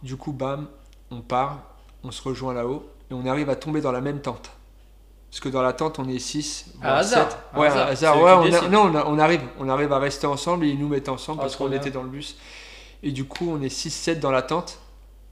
[0.03, 0.67] Du coup, bam,
[1.09, 1.63] on part,
[2.03, 4.51] on se rejoint là-haut et on arrive à tomber dans la même tente.
[5.31, 6.65] Parce que dans la tente, on est 6.
[6.81, 7.87] À hasard, Ouais, hasard.
[7.87, 8.21] à hasard.
[8.21, 11.07] Ouais, on a- non, on, arrive, on arrive à rester ensemble et ils nous mettent
[11.09, 12.35] ensemble Ah, parce qu'on était dans le bus.
[13.01, 14.79] Et du coup, on est 6-7 dans la tente.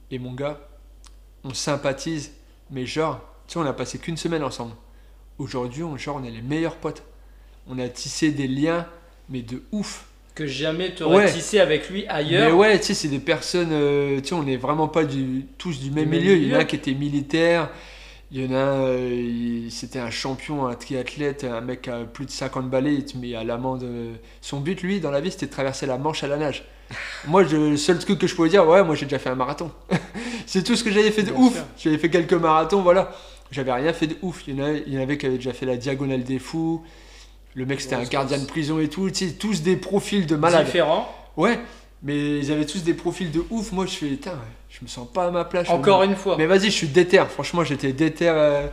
[0.10, 0.58] Et mon gars,
[1.44, 2.32] on sympathise.
[2.72, 4.74] Mais genre, tu sais, on a passé qu'une semaine ensemble.
[5.38, 7.04] Aujourd'hui, on, genre, on est les meilleurs potes.
[7.68, 8.88] On a tissé des liens,
[9.30, 10.06] mais de ouf.
[10.34, 11.32] Que jamais t'aurais Ouais.
[11.34, 12.56] tissé avec lui Mais ailleurs.
[12.58, 15.78] ouais, tu sais, c'est des personnes, euh, tu sais, on n'est vraiment pas du, tous
[15.80, 16.38] du même même milieu.
[16.38, 16.60] Il y en a milieu.
[16.62, 17.70] un qui était militaire,
[18.32, 22.26] il y en a un, euh, c'était un champion, un triathlète, un mec à plus
[22.26, 23.84] de 50 balais, il te met à l'amende.
[23.84, 26.64] euh, Son but, lui, dans la vie, c'était de traverser la Manche à la nage.
[27.28, 29.36] moi, je- le seul truc que je pouvais dire, ouais, moi j'ai déjà fait un
[29.36, 29.72] marathon.
[30.46, 31.54] c'est tout ce que j'avais fait de Bien ouf.
[31.54, 31.64] sûr.
[31.78, 33.12] J'avais fait quelques marathons, voilà.
[33.52, 34.44] J'avais rien fait de ouf.
[34.48, 36.38] Il y en avait, il y en avait qui avaient déjà fait la diagonale des
[36.40, 36.84] fous.
[37.56, 39.10] Le mec, c'était Ouais, un gardien de prison et tout.
[39.10, 40.66] Tu sais, tous des profils de malades.
[40.66, 41.10] Différent.
[41.36, 41.60] Ouais,
[42.02, 43.72] mais ils avaient tous des profils de ouf.
[43.72, 44.20] Moi, je fais,
[44.70, 45.70] je me sens pas à ma place.
[45.70, 46.36] Encore une fois.
[46.38, 47.24] Mais vas-y, je suis déter.
[47.30, 48.30] Franchement, j'étais déter.
[48.30, 48.68] euh,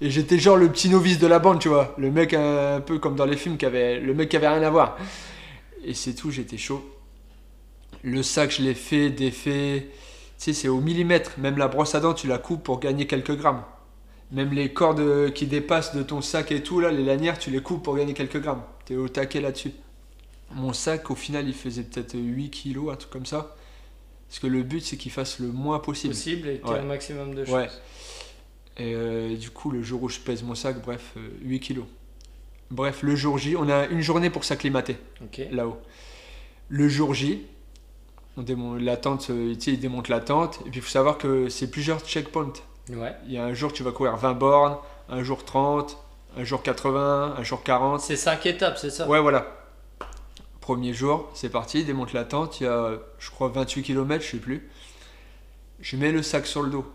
[0.00, 1.94] et j'étais genre le petit novice de la bande, tu vois.
[1.96, 4.62] Le mec un peu comme dans les films, qui avait, le mec qui avait rien
[4.62, 4.96] à voir.
[5.84, 6.84] Et c'est tout, j'étais chaud.
[8.02, 9.86] Le sac, je l'ai fait, défait.
[10.38, 11.38] Tu sais, c'est au millimètre.
[11.38, 13.62] Même la brosse à dents, tu la coupes pour gagner quelques grammes.
[14.32, 17.60] Même les cordes qui dépassent de ton sac et tout, là, les lanières, tu les
[17.60, 18.62] coupes pour gagner quelques grammes.
[18.84, 19.70] T'es au taquet là-dessus.
[20.54, 23.54] Mon sac, au final, il faisait peut-être 8 kilos, un truc comme ça.
[24.28, 26.14] Parce que le but, c'est qu'il fasse le moins possible.
[26.14, 26.80] Possible et qu'il y ait Ouais.
[26.80, 27.54] un maximum de choses.
[27.54, 27.68] Ouais.
[28.78, 31.84] Et euh, du coup, le jour où je pèse mon sac, bref, euh, 8 kilos.
[32.70, 34.96] Bref, le jour J, on a une journée pour s'acclimater
[35.50, 35.76] là-haut.
[36.70, 37.42] Le jour J,
[38.38, 40.60] on démonte la tente, euh, tu sais, il démonte la tente.
[40.66, 42.54] Et puis, il faut savoir que c'est plusieurs checkpoints.
[42.88, 43.12] Ouais.
[43.26, 44.78] Il y a un jour, tu vas courir 20 bornes,
[45.10, 45.98] un jour 30,
[46.38, 48.00] un jour 80, un jour 40.
[48.00, 49.06] C'est cinq étapes, c'est ça?
[49.06, 49.61] Ouais, voilà.
[50.62, 54.30] Premier jour, c'est parti, démonte la tente, il y a, je crois, 28 km, je
[54.30, 54.70] sais plus.
[55.80, 56.90] Je mets le sac sur le dos.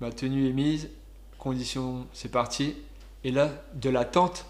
[0.00, 0.90] Ma tenue est mise,
[1.38, 2.74] condition, c'est parti.
[3.22, 4.46] Et là, de la tente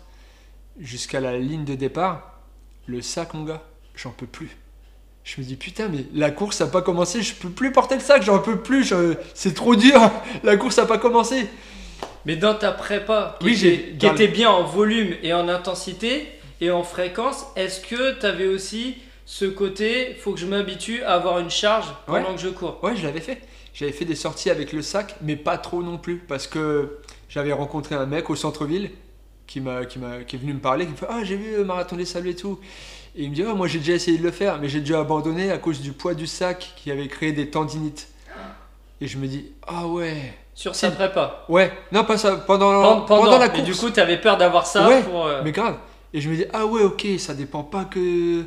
[0.80, 2.40] jusqu'à la ligne de départ,
[2.86, 3.62] le sac, mon gars,
[3.94, 4.56] j'en peux plus.
[5.24, 8.00] Je me dis putain, mais la course a pas commencé, je peux plus porter le
[8.00, 10.00] sac, j'en peux plus, je- c'est trop dur,
[10.42, 11.48] la course a pas commencé.
[12.24, 15.48] Mais dans ta prépa, qui, Oui, j'ai- était, qui était bien en volume et en
[15.48, 16.28] intensité
[16.60, 21.14] et en fréquence, est-ce que tu avais aussi ce côté, faut que je m'habitue à
[21.14, 22.34] avoir une charge pendant Ouais.
[22.34, 22.78] que je cours?
[22.82, 23.40] Ouais, je l'avais fait.
[23.74, 26.98] J'avais fait des sorties avec le sac, mais pas trop non plus, parce que
[27.28, 28.90] j'avais rencontré un mec au centre-ville
[29.46, 31.56] qui, m'a, qui, m'a, qui est venu me parler, qui me fait Ah, j'ai vu
[31.56, 32.58] le marathon des sables et tout.
[33.16, 35.00] Et il me dit Ah, moi j'ai déjà essayé de le faire, mais j'ai déjà
[35.00, 38.08] abandonné à cause du poids du sac qui avait créé des tendinites.
[39.00, 40.34] Et je me dis Ah ouais.
[40.54, 41.44] Sur sa prépa?
[41.50, 43.64] Ouais, non, pas ça, pendant, Pendant, pendant, la mais course.
[43.64, 45.26] du coup, tu avais peur d'avoir ça Ouais, pour.
[45.26, 45.76] euh, Mais grave.
[46.12, 48.44] Et je me dis, ah ouais, ok, ça dépend pas que,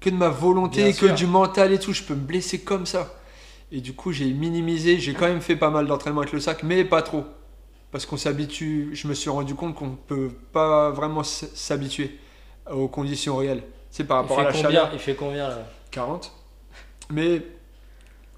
[0.00, 1.14] que de ma volonté, Bien que sûr.
[1.14, 1.92] du mental et tout.
[1.92, 3.14] Je peux me blesser comme ça.
[3.72, 4.98] Et du coup, j'ai minimisé.
[4.98, 7.24] J'ai quand même fait pas mal d'entraînement avec le sac, mais pas trop.
[7.92, 8.90] Parce qu'on s'habitue.
[8.92, 12.18] Je me suis rendu compte qu'on peut pas vraiment s'habituer
[12.70, 13.62] aux conditions réelles.
[13.90, 14.90] C'est par rapport à la combien, chaleur.
[14.92, 15.66] il fait combien là?
[15.90, 16.32] 40.
[17.10, 17.42] Mais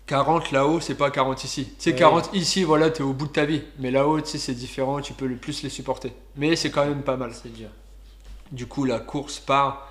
[0.06, 1.64] 40 là-haut, c'est pas 40 ici.
[1.66, 1.96] Tu sais, Ouais.
[1.98, 3.62] 40 ici, voilà, t'es au bout de ta vie.
[3.78, 5.00] Mais là-haut, tu sais, c'est différent.
[5.00, 6.12] Tu peux le plus les supporter.
[6.36, 7.32] Mais c'est quand même pas mal.
[7.34, 7.68] C'est dur.
[8.52, 9.88] Du coup, la course part.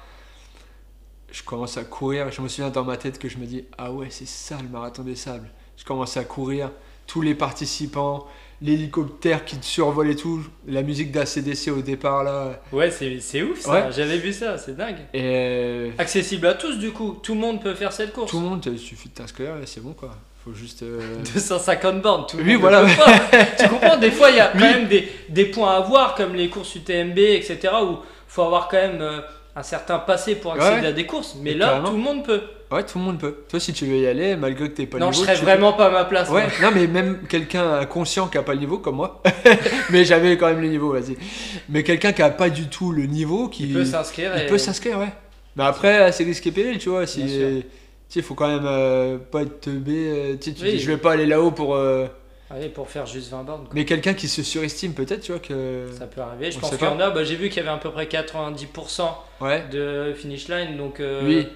[1.32, 2.32] Je commence à courir.
[2.32, 4.70] Je me souviens dans ma tête que je me dis Ah ouais, c'est ça le
[4.70, 5.50] marathon des sables.
[5.78, 6.72] Je commence à courir.
[7.06, 8.28] Tous les participants,
[8.62, 10.44] l'hélicoptère qui te survole et tout.
[10.68, 12.62] La musique d'ACDC au départ là.
[12.74, 13.72] Ouais, c'est c'est ouf ça.
[13.72, 13.92] Ouais.
[13.96, 14.98] J'avais vu ça, c'est dingue.
[15.14, 17.18] Et euh, Accessible à tous du coup.
[17.24, 18.32] Tout le monde peut faire cette course.
[18.32, 20.16] tout le monde, il suffit de t'inscrire et c'est bon quoi.
[20.44, 20.84] Faut juste.
[20.84, 22.86] euh, 250 bornes, tout le Oui, monde voilà.
[23.60, 26.36] tu comprends Des fois, il y a quand même des, des points à voir, comme
[26.36, 27.98] les courses UTMB, etc., où
[28.28, 29.20] faut avoir quand même euh,
[29.56, 30.88] un certain passé pour accéder Ouais.
[30.88, 31.36] à des courses.
[31.42, 31.90] Mais Et là, carrément.
[31.90, 32.42] tout le monde peut.
[32.70, 33.34] Ouais, tout le monde peut.
[33.50, 35.32] Toi, si tu veux y aller, malgré que t'aies pas le non, je niveau.
[35.32, 36.30] serais vraiment pas à ma place.
[36.30, 39.22] Ouais, non, mais même quelqu'un inconscient qui a pas le niveau comme moi,
[39.90, 41.16] mais j'avais quand même le niveau, vas-y.
[41.70, 44.34] Mais quelqu'un qui a pas du tout le niveau, qui Il peut s'inscrire.
[44.36, 45.14] il et- peut s'inscrire, ouais.
[45.56, 47.08] Mais après, c'est risqué péril, tu vois.
[47.08, 47.64] Si, tu
[48.10, 49.94] sais, faut quand même euh, pas être teubé.
[50.10, 50.72] euh, tu sais, tu Oui.
[50.74, 51.76] dis, je vais pas aller là-haut pour.
[51.76, 52.06] euh,
[52.50, 53.64] Allez, pour faire juste 20 bornes.
[53.66, 53.72] quoi.
[53.74, 55.90] Mais quelqu'un qui se surestime, peut-être, tu vois, que.
[55.98, 56.50] Ça peut arriver.
[56.52, 57.10] Je on pense qu'il y en a.
[57.10, 59.02] Bah, J'ai vu qu'il y avait à peu près 90%
[59.42, 60.78] Ouais, de finish line.
[60.78, 61.48] Donc, euh, oui,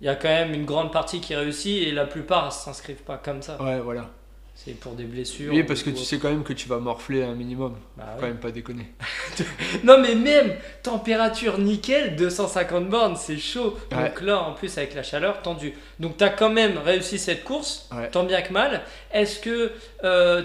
[0.00, 3.16] il y a quand même une grande partie qui réussit et la plupart s'inscrivent pas
[3.18, 3.60] comme ça.
[3.62, 4.08] ouais, voilà.
[4.58, 5.52] C'est pour des blessures.
[5.52, 7.76] Oui, ou- parce que tu sais quand même que tu vas morfler un minimum.
[7.96, 8.20] Bah Faut ouais.
[8.22, 8.86] quand même pas déconner.
[9.84, 13.76] Non mais même température nickel, 250 bornes, c'est chaud.
[13.92, 14.08] Ouais.
[14.08, 15.74] Donc là en plus avec la chaleur, tendu.
[16.00, 18.10] Donc tu as quand même réussi cette course, Ouais.
[18.10, 18.82] tant bien que mal.
[19.12, 19.72] Est-ce que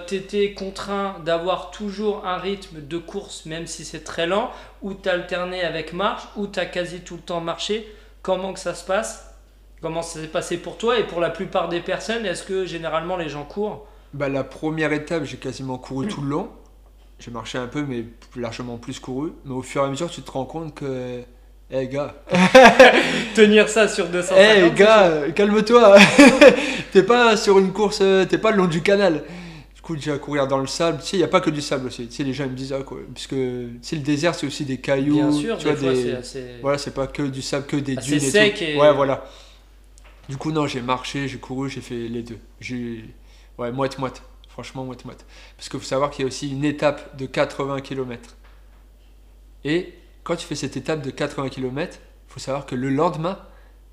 [0.08, 4.52] tu étais contraint d'avoir toujours un rythme de course même si c'est très lent
[4.82, 7.88] ou t'alternais avec marche ou t'as quasi tout le temps marché?
[8.22, 9.34] Comment que ça se passe?
[9.82, 12.26] Comment ça s'est passé pour toi et pour la plupart des personnes?
[12.26, 13.88] Est-ce que généralement les gens courent?
[14.14, 16.50] Bah, la première étape, j'ai quasiment couru tout le long.
[17.20, 18.06] J'ai marché un peu, mais
[18.36, 19.32] largement plus couru.
[19.46, 21.22] Mais au fur et à mesure, tu te rends compte que.
[21.74, 22.16] Eh gars,
[23.36, 25.98] Tenir ça sur 250 eh c'est gars, calme-toi.
[26.92, 29.24] t'es pas sur une course, euh, t'es pas le long du canal.
[29.74, 30.98] Du coup, déjà courir dans le sable.
[31.00, 32.08] Tu sais, il n'y a pas que du sable aussi.
[32.08, 32.98] Tu sais, les gens ils me disent, ah, quoi.
[33.14, 35.14] Parce que tu sais, le désert, c'est aussi des cailloux.
[35.16, 36.46] Bien sûr, tu des vois, fois des- c'est assez...
[36.62, 38.64] Voilà, c'est pas que du sable, que des dunes et sec tout.
[38.66, 39.24] et- Ouais, voilà.
[40.28, 42.38] Du coup, non, j'ai marché, j'ai couru, j'ai fait les deux.
[42.60, 43.06] J'ai.
[43.62, 44.24] Ouais, moite-moite.
[44.50, 45.24] Franchement, moite-moite.
[45.56, 48.36] Parce qu'il faut savoir qu'il y a aussi une étape de 80 km.
[49.64, 49.94] Et
[50.24, 53.38] quand tu fais cette étape de 80 km, il faut savoir que le lendemain,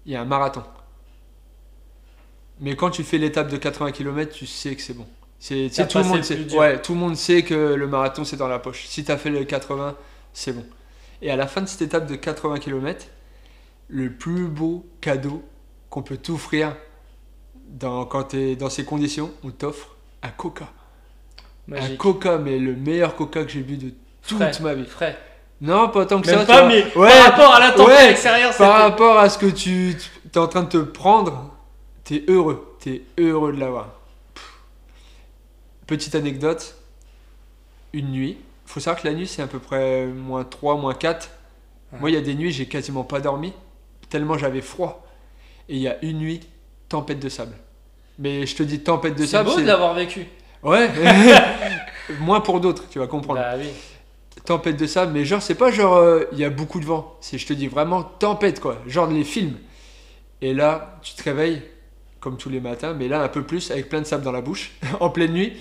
[0.07, 0.63] il y a un marathon.
[2.61, 5.07] Mais quand tu fais l'étape de 80 km, tu sais que c'est bon.
[5.39, 6.57] C'est, tout le monde sait.
[6.57, 8.87] Ouais, tout le monde sait que le marathon c'est dans la poche.
[8.87, 9.97] Si tu as fait le 80,
[10.33, 10.65] c'est bon.
[11.21, 13.07] Et à la fin de cette étape de 80 km,
[13.89, 15.45] le plus beau cadeau
[15.91, 16.75] qu'on peut t'offrir
[17.69, 20.69] dans, quand tu es dans ces conditions, on t'offre un coca.
[21.73, 23.93] Un coca, mais le meilleur coca que j'ai bu de
[24.27, 24.87] toute Frais, ma vie.
[24.87, 25.19] Frais.
[25.61, 26.47] Non, pas tant que Même ça.
[26.47, 29.47] pas, mais Ouais, par rapport à la température ouais, extérieure, par rapport à ce que
[29.47, 29.97] tu
[30.33, 31.53] es en train de te prendre,
[32.05, 32.77] t'es heureux.
[32.81, 33.89] T'es heureux de l'avoir.
[35.87, 36.77] Petite anecdote.
[37.93, 38.39] Une nuit.
[38.67, 41.31] Faut savoir que la nuit, c'est à peu près moins 3, moins 4.
[41.93, 41.99] Ouais.
[42.01, 43.53] Moi, il y a des nuits, j'ai quasiment pas dormi.
[44.11, 45.07] Tellement j'avais froid.
[45.69, 46.41] Et il y a une nuit,
[46.89, 47.55] tempête de sable.
[48.19, 49.51] Mais je te dis tempête de C'est sable.
[49.51, 50.27] beau de l'avoir vécu.
[50.63, 50.91] Ouais.
[52.21, 53.41] Moins pour d'autres, tu vas comprendre.
[53.41, 53.69] Bah oui.
[54.45, 57.17] Tempête de sable, mais genre, c'est pas genre, euh, il y a beaucoup de vent.
[57.21, 58.79] C'est, je te dis vraiment tempête, quoi.
[58.87, 59.57] Genre les films.
[60.41, 61.63] Et là, tu te réveilles,
[62.21, 64.41] comme tous les matins, mais là, un peu plus, avec plein de sable dans la
[64.41, 65.53] bouche, en pleine nuit.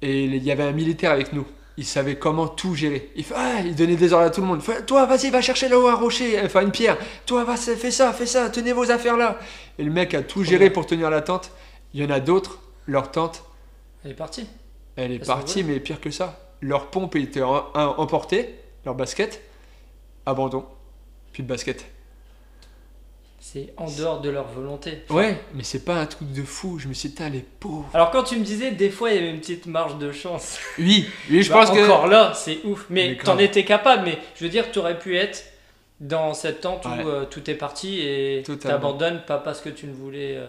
[0.00, 1.44] Et il y avait un militaire avec nous.
[1.78, 3.08] Il savait comment tout gérer.
[3.14, 4.60] Il, fait, ah, il donnait des ordres à tout le monde.
[4.60, 6.98] Fait, Toi, vas-y, va chercher là-haut un rocher, enfin une pierre.
[7.24, 9.38] Toi, va, fais ça, fais ça, tenez vos affaires là.
[9.78, 11.52] Et le mec a tout géré pour tenir la tente.
[11.94, 13.44] Il y en a d'autres, leur tente,
[14.04, 14.48] Elle est partie.
[14.96, 16.50] Elle est partie, mais pire que ça.
[16.60, 19.40] Leur pompe était emportée, leur basket,
[20.26, 20.66] abandon,
[21.32, 21.86] plus de basket.
[23.50, 25.04] C'est en dehors de leur volonté.
[25.08, 26.78] Ouais, mais c'est pas un truc de fou.
[26.78, 27.88] Je me suis dit, les pauvres.
[27.94, 30.58] Alors quand tu me disais, des fois, il y avait une petite marge de chance.
[30.78, 31.82] Oui, oui, je Bah, pense que.
[31.82, 32.84] encore là, c'est ouf.
[32.90, 34.04] Mais, Mais t'en étais capable.
[34.04, 35.44] Mais je veux dire, tu aurais pu être
[35.98, 37.02] dans cette tente Ouais.
[37.02, 40.46] où euh, tout est parti et t'abandonnes pas parce que tu ne voulais euh,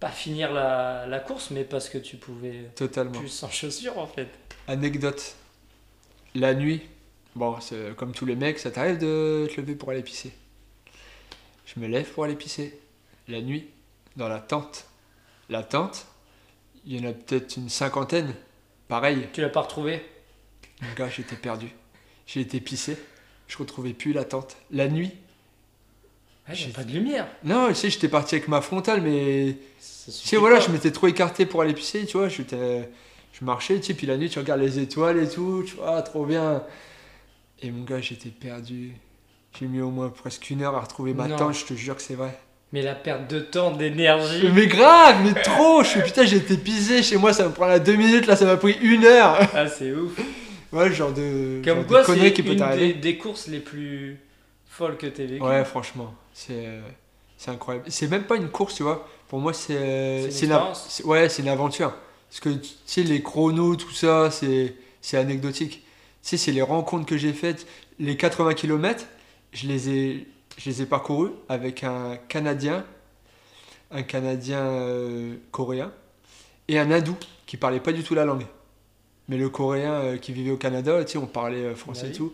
[0.00, 3.12] pas finir la, la course, mais parce que tu pouvais Totalement.
[3.12, 4.26] plus sans chaussures en fait.
[4.66, 5.36] Anecdote.
[6.34, 6.82] La nuit,
[7.36, 7.54] bon,
[7.96, 10.32] comme tous les mecs, ça t'arrive de te lever pour aller pisser?
[11.74, 12.78] Je me lève pour aller pisser.
[13.28, 13.66] La nuit,
[14.16, 14.86] dans la tente.
[15.48, 16.06] La tente,
[16.86, 18.34] il y en a peut-être une cinquantaine.
[18.88, 20.02] Pareil, Tu l'as pas retrouvé
[20.82, 21.68] mon gars, j'étais perdu.
[22.26, 22.96] J'ai été pisser.
[23.48, 24.56] Je retrouvais plus la tente.
[24.70, 25.12] La nuit,
[26.50, 27.28] J'ai- pas de lumière.
[27.44, 30.62] non, tu sais, j'étais parti avec ma frontale, mais Tu sais, voilà, pas.
[30.66, 32.88] je m'étais trop écarté pour aller pisser, tu vois, j'étais,
[33.34, 36.00] je marchais, tu sais, puis la nuit, tu regardes les étoiles et tout, tu vois,
[36.00, 36.64] trop bien.
[37.60, 38.94] Et mon gars, j'étais perdu.
[39.58, 41.36] J'ai mis au moins presque une heure à retrouver ma Non.
[41.36, 42.38] tente, je te jure que c'est vrai.
[42.72, 44.48] Mais la perte de temps, d'énergie.
[44.54, 47.66] Mais grave, mais trop Je suis putain, j'ai été pisé chez moi, ça me prend
[47.66, 50.12] là deux minutes, là, ça m'a pris une heure Ah, c'est ouf.
[50.72, 52.92] Ouais, le genre de, genre Comme de quoi, connerie c'est qui peut une t'arriver.
[52.94, 54.20] des, courses les plus
[54.68, 55.42] folles que t'aies vécues.
[55.42, 56.80] Ouais, franchement, c'est, euh,
[57.36, 57.86] c'est incroyable.
[57.88, 59.08] C'est même pas une course, tu vois.
[59.28, 60.86] Pour moi, c'est, euh, C'est une une, expérience.
[60.88, 61.92] c'est- ouais, c'est une aventure.
[62.30, 65.82] Parce que tu sais, les chronos, tout ça, c'est, c'est anecdotique.
[66.22, 67.66] Tu sais, c'est les rencontres que j'ai faites.
[67.98, 69.04] Les 80 km,
[69.52, 70.26] je les ai,
[70.58, 72.84] je les ai parcourus avec un Canadien,
[73.90, 75.92] un Canadien euh, coréen
[76.68, 78.46] et un hindou qui parlait pas du tout la langue.
[79.28, 82.12] Mais le coréen euh, qui vivait au Canada, tu sais, on parlait euh, français Bah
[82.12, 82.32] et tout.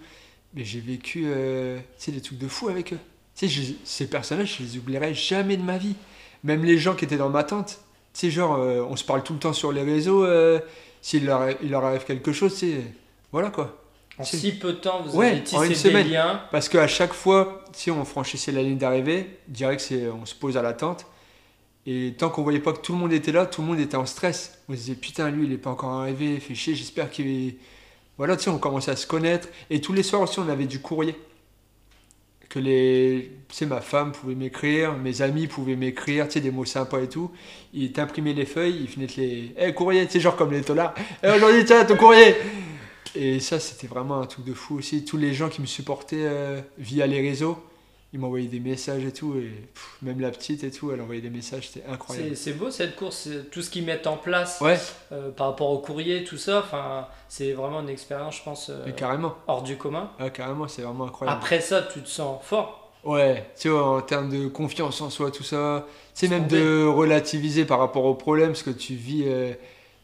[0.55, 2.99] Mais j'ai vécu, euh, des trucs de fou avec eux.
[3.35, 5.95] Tu sais, je- ces personnages, je les oublierai jamais de ma vie.
[6.45, 7.81] Même les gens qui étaient dans ma tente.
[8.15, 10.27] Tu sais, genre, on se parle tout le temps sur les réseaux.
[11.03, 12.81] S'il leur, il leur arrive quelque chose, sais,
[13.33, 13.77] voilà quoi.
[14.19, 16.09] En si peu de temps, vous Ouais, avez en tissé des semaine.
[16.11, 16.41] liens.
[16.51, 20.57] Parce qu'à chaque fois, si on franchissait la ligne d'arrivée, direct, c'est, on se pose
[20.57, 21.07] à la tente.
[21.87, 23.97] Et tant qu'on voyait pas que tout le monde était là, tout le monde était
[23.97, 24.59] en stress.
[24.69, 27.57] On se disait, putain, lui, il est pas encore arrivé, fait chier, j'espère qu'il.
[28.17, 29.49] Voilà, tu sais, on commençait à se connaître.
[29.71, 31.15] Et tous les soirs aussi, on avait du courrier.
[32.49, 33.31] Que les.
[33.49, 37.01] Tu sais, ma femme pouvait m'écrire, mes amis pouvaient m'écrire, tu sais, des mots sympas
[37.03, 37.31] et tout.
[37.75, 39.55] Ils t'imprimaient les feuilles, ils te les.
[39.59, 40.95] Eh, courrier, tu sais, genre comme les tolards.
[41.23, 42.35] Eh, aujourd'hui, tiens, ton courrier
[43.15, 45.05] Et ça, c'était vraiment un truc de fou aussi.
[45.05, 47.59] Tous les gens qui me supportaient euh, via les réseaux,
[48.13, 49.37] ils m'envoyaient des messages et tout.
[49.37, 52.31] Et pff, même la petite et tout, elle envoyait des messages, c'était incroyable.
[52.31, 54.79] C'est c'est beau cette course, c'est tout ce qu'ils mettent en place Ouais,
[55.13, 56.61] euh, par rapport au courrier, tout ça.
[56.61, 59.35] Enfin, c'est vraiment une expérience, je pense, euh, carrément.
[59.47, 60.11] hors du commun.
[60.19, 61.39] Ah, carrément, c'est vraiment incroyable.
[61.39, 62.93] Après ça, tu te sens fort.
[63.05, 65.87] Ouais, tu vois, en termes de confiance en soi, tout ça.
[66.13, 69.27] Sais, même de relativiser par rapport au problème, parce que tu vis.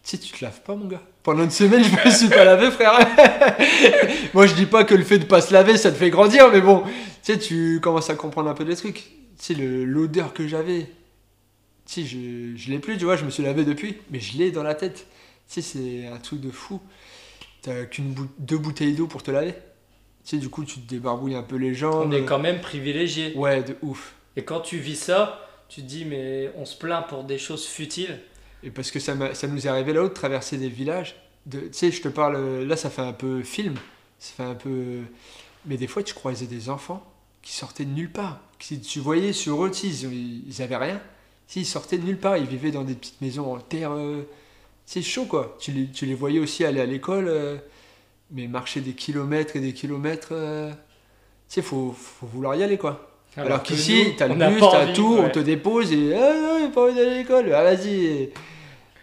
[0.04, 1.00] Tu sais, tu te laves pas, mon gars.
[1.22, 2.98] Pendant une semaine, je me suis pas lavé, frère.
[4.34, 6.50] Moi, je dis pas que le fait de pas se laver, ça te fait grandir,
[6.50, 8.96] mais bon, tu sais, tu commences à comprendre un peu des trucs.
[8.96, 9.04] Tu
[9.38, 10.90] sais, le- l'odeur que j'avais.
[11.86, 14.36] Tu sais, je, je l'ai plus, tu vois, je me suis lavé depuis, mais je
[14.38, 15.06] l'ai dans la tête.
[15.48, 16.80] Tu sais, c'est un truc de fou.
[17.62, 19.52] T'as qu'une deux bouteilles d'eau pour te laver.
[20.24, 22.08] Tu sais, du coup, tu te débarbouilles un peu les jambes.
[22.08, 23.34] On est quand même privilégié.
[23.36, 24.14] Ouais, de ouf.
[24.36, 27.66] Et quand tu vis ça, tu te dis, mais on se plaint pour des choses
[27.66, 28.18] futiles.
[28.62, 31.16] Et parce que ça, ça nous est arrivé là-haut de traverser des villages.
[31.46, 33.74] De, tu sais, je te parle, euh, là ça fait un peu film,
[34.18, 35.00] ça fait un peu...
[35.66, 37.04] Mais des fois tu croisais des enfants
[37.42, 38.40] qui sortaient de nulle part.
[38.58, 41.00] Tu voyais sur eux, ils, ils avaient rien.
[41.56, 43.90] Ils sortaient de nulle part, ils vivaient dans des petites maisons en terre.
[43.92, 44.22] euh,
[44.86, 45.56] c'est chaud quoi.
[45.60, 47.56] Tu les, tu les voyais aussi aller à l'école, euh,
[48.30, 50.28] mais marcher des kilomètres et des kilomètres.
[50.32, 50.76] euh, tu
[51.48, 53.08] sais, faut, faut vouloir y aller quoi.
[53.36, 55.24] Alors, que qu'ici, t'as le bus, t'as tout, ouais.
[55.26, 57.52] on te dépose et ah non, j'ai pas envie d'aller à l'école.
[57.52, 58.30] Ah vas-y.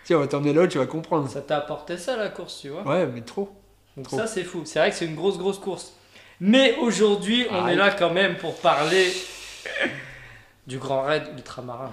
[0.10, 1.30] Tiens, on va t'emmener là, tu vas comprendre.
[1.30, 2.82] Ça t'a apporté ça la course, tu vois.
[2.82, 3.48] Ouais, mais trop.
[3.96, 4.18] Donc Trop.
[4.18, 4.64] ça c'est fou.
[4.66, 5.94] C'est vrai que c'est une grosse grosse course.
[6.40, 7.74] Mais aujourd'hui, on Aïe.
[7.74, 9.06] est là quand même pour parler
[10.66, 11.92] du grand raid ultramarin.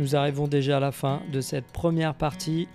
[0.00, 2.66] Nous arrivons déjà à la fin de cette première partie.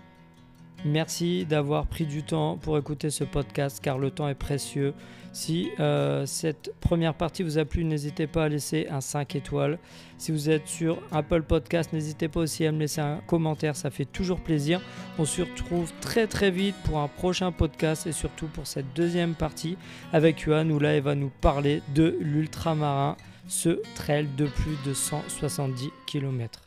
[0.86, 4.94] Merci d'avoir pris du temps pour écouter ce podcast car le temps est précieux.
[5.34, 9.78] Si euh, cette première partie vous a plu, n'hésitez pas à laisser un 5 étoiles.
[10.18, 13.90] Si vous êtes sur Apple Podcast, n'hésitez pas aussi à me laisser un commentaire, ça
[13.90, 14.82] fait toujours plaisir.
[15.20, 19.36] On se retrouve très très vite pour un prochain podcast et surtout pour cette deuxième
[19.36, 19.78] partie
[20.14, 23.18] avec Yuan où là il va nous parler de l'ultramarin,
[23.48, 26.62] ce trail de plus de 170 km.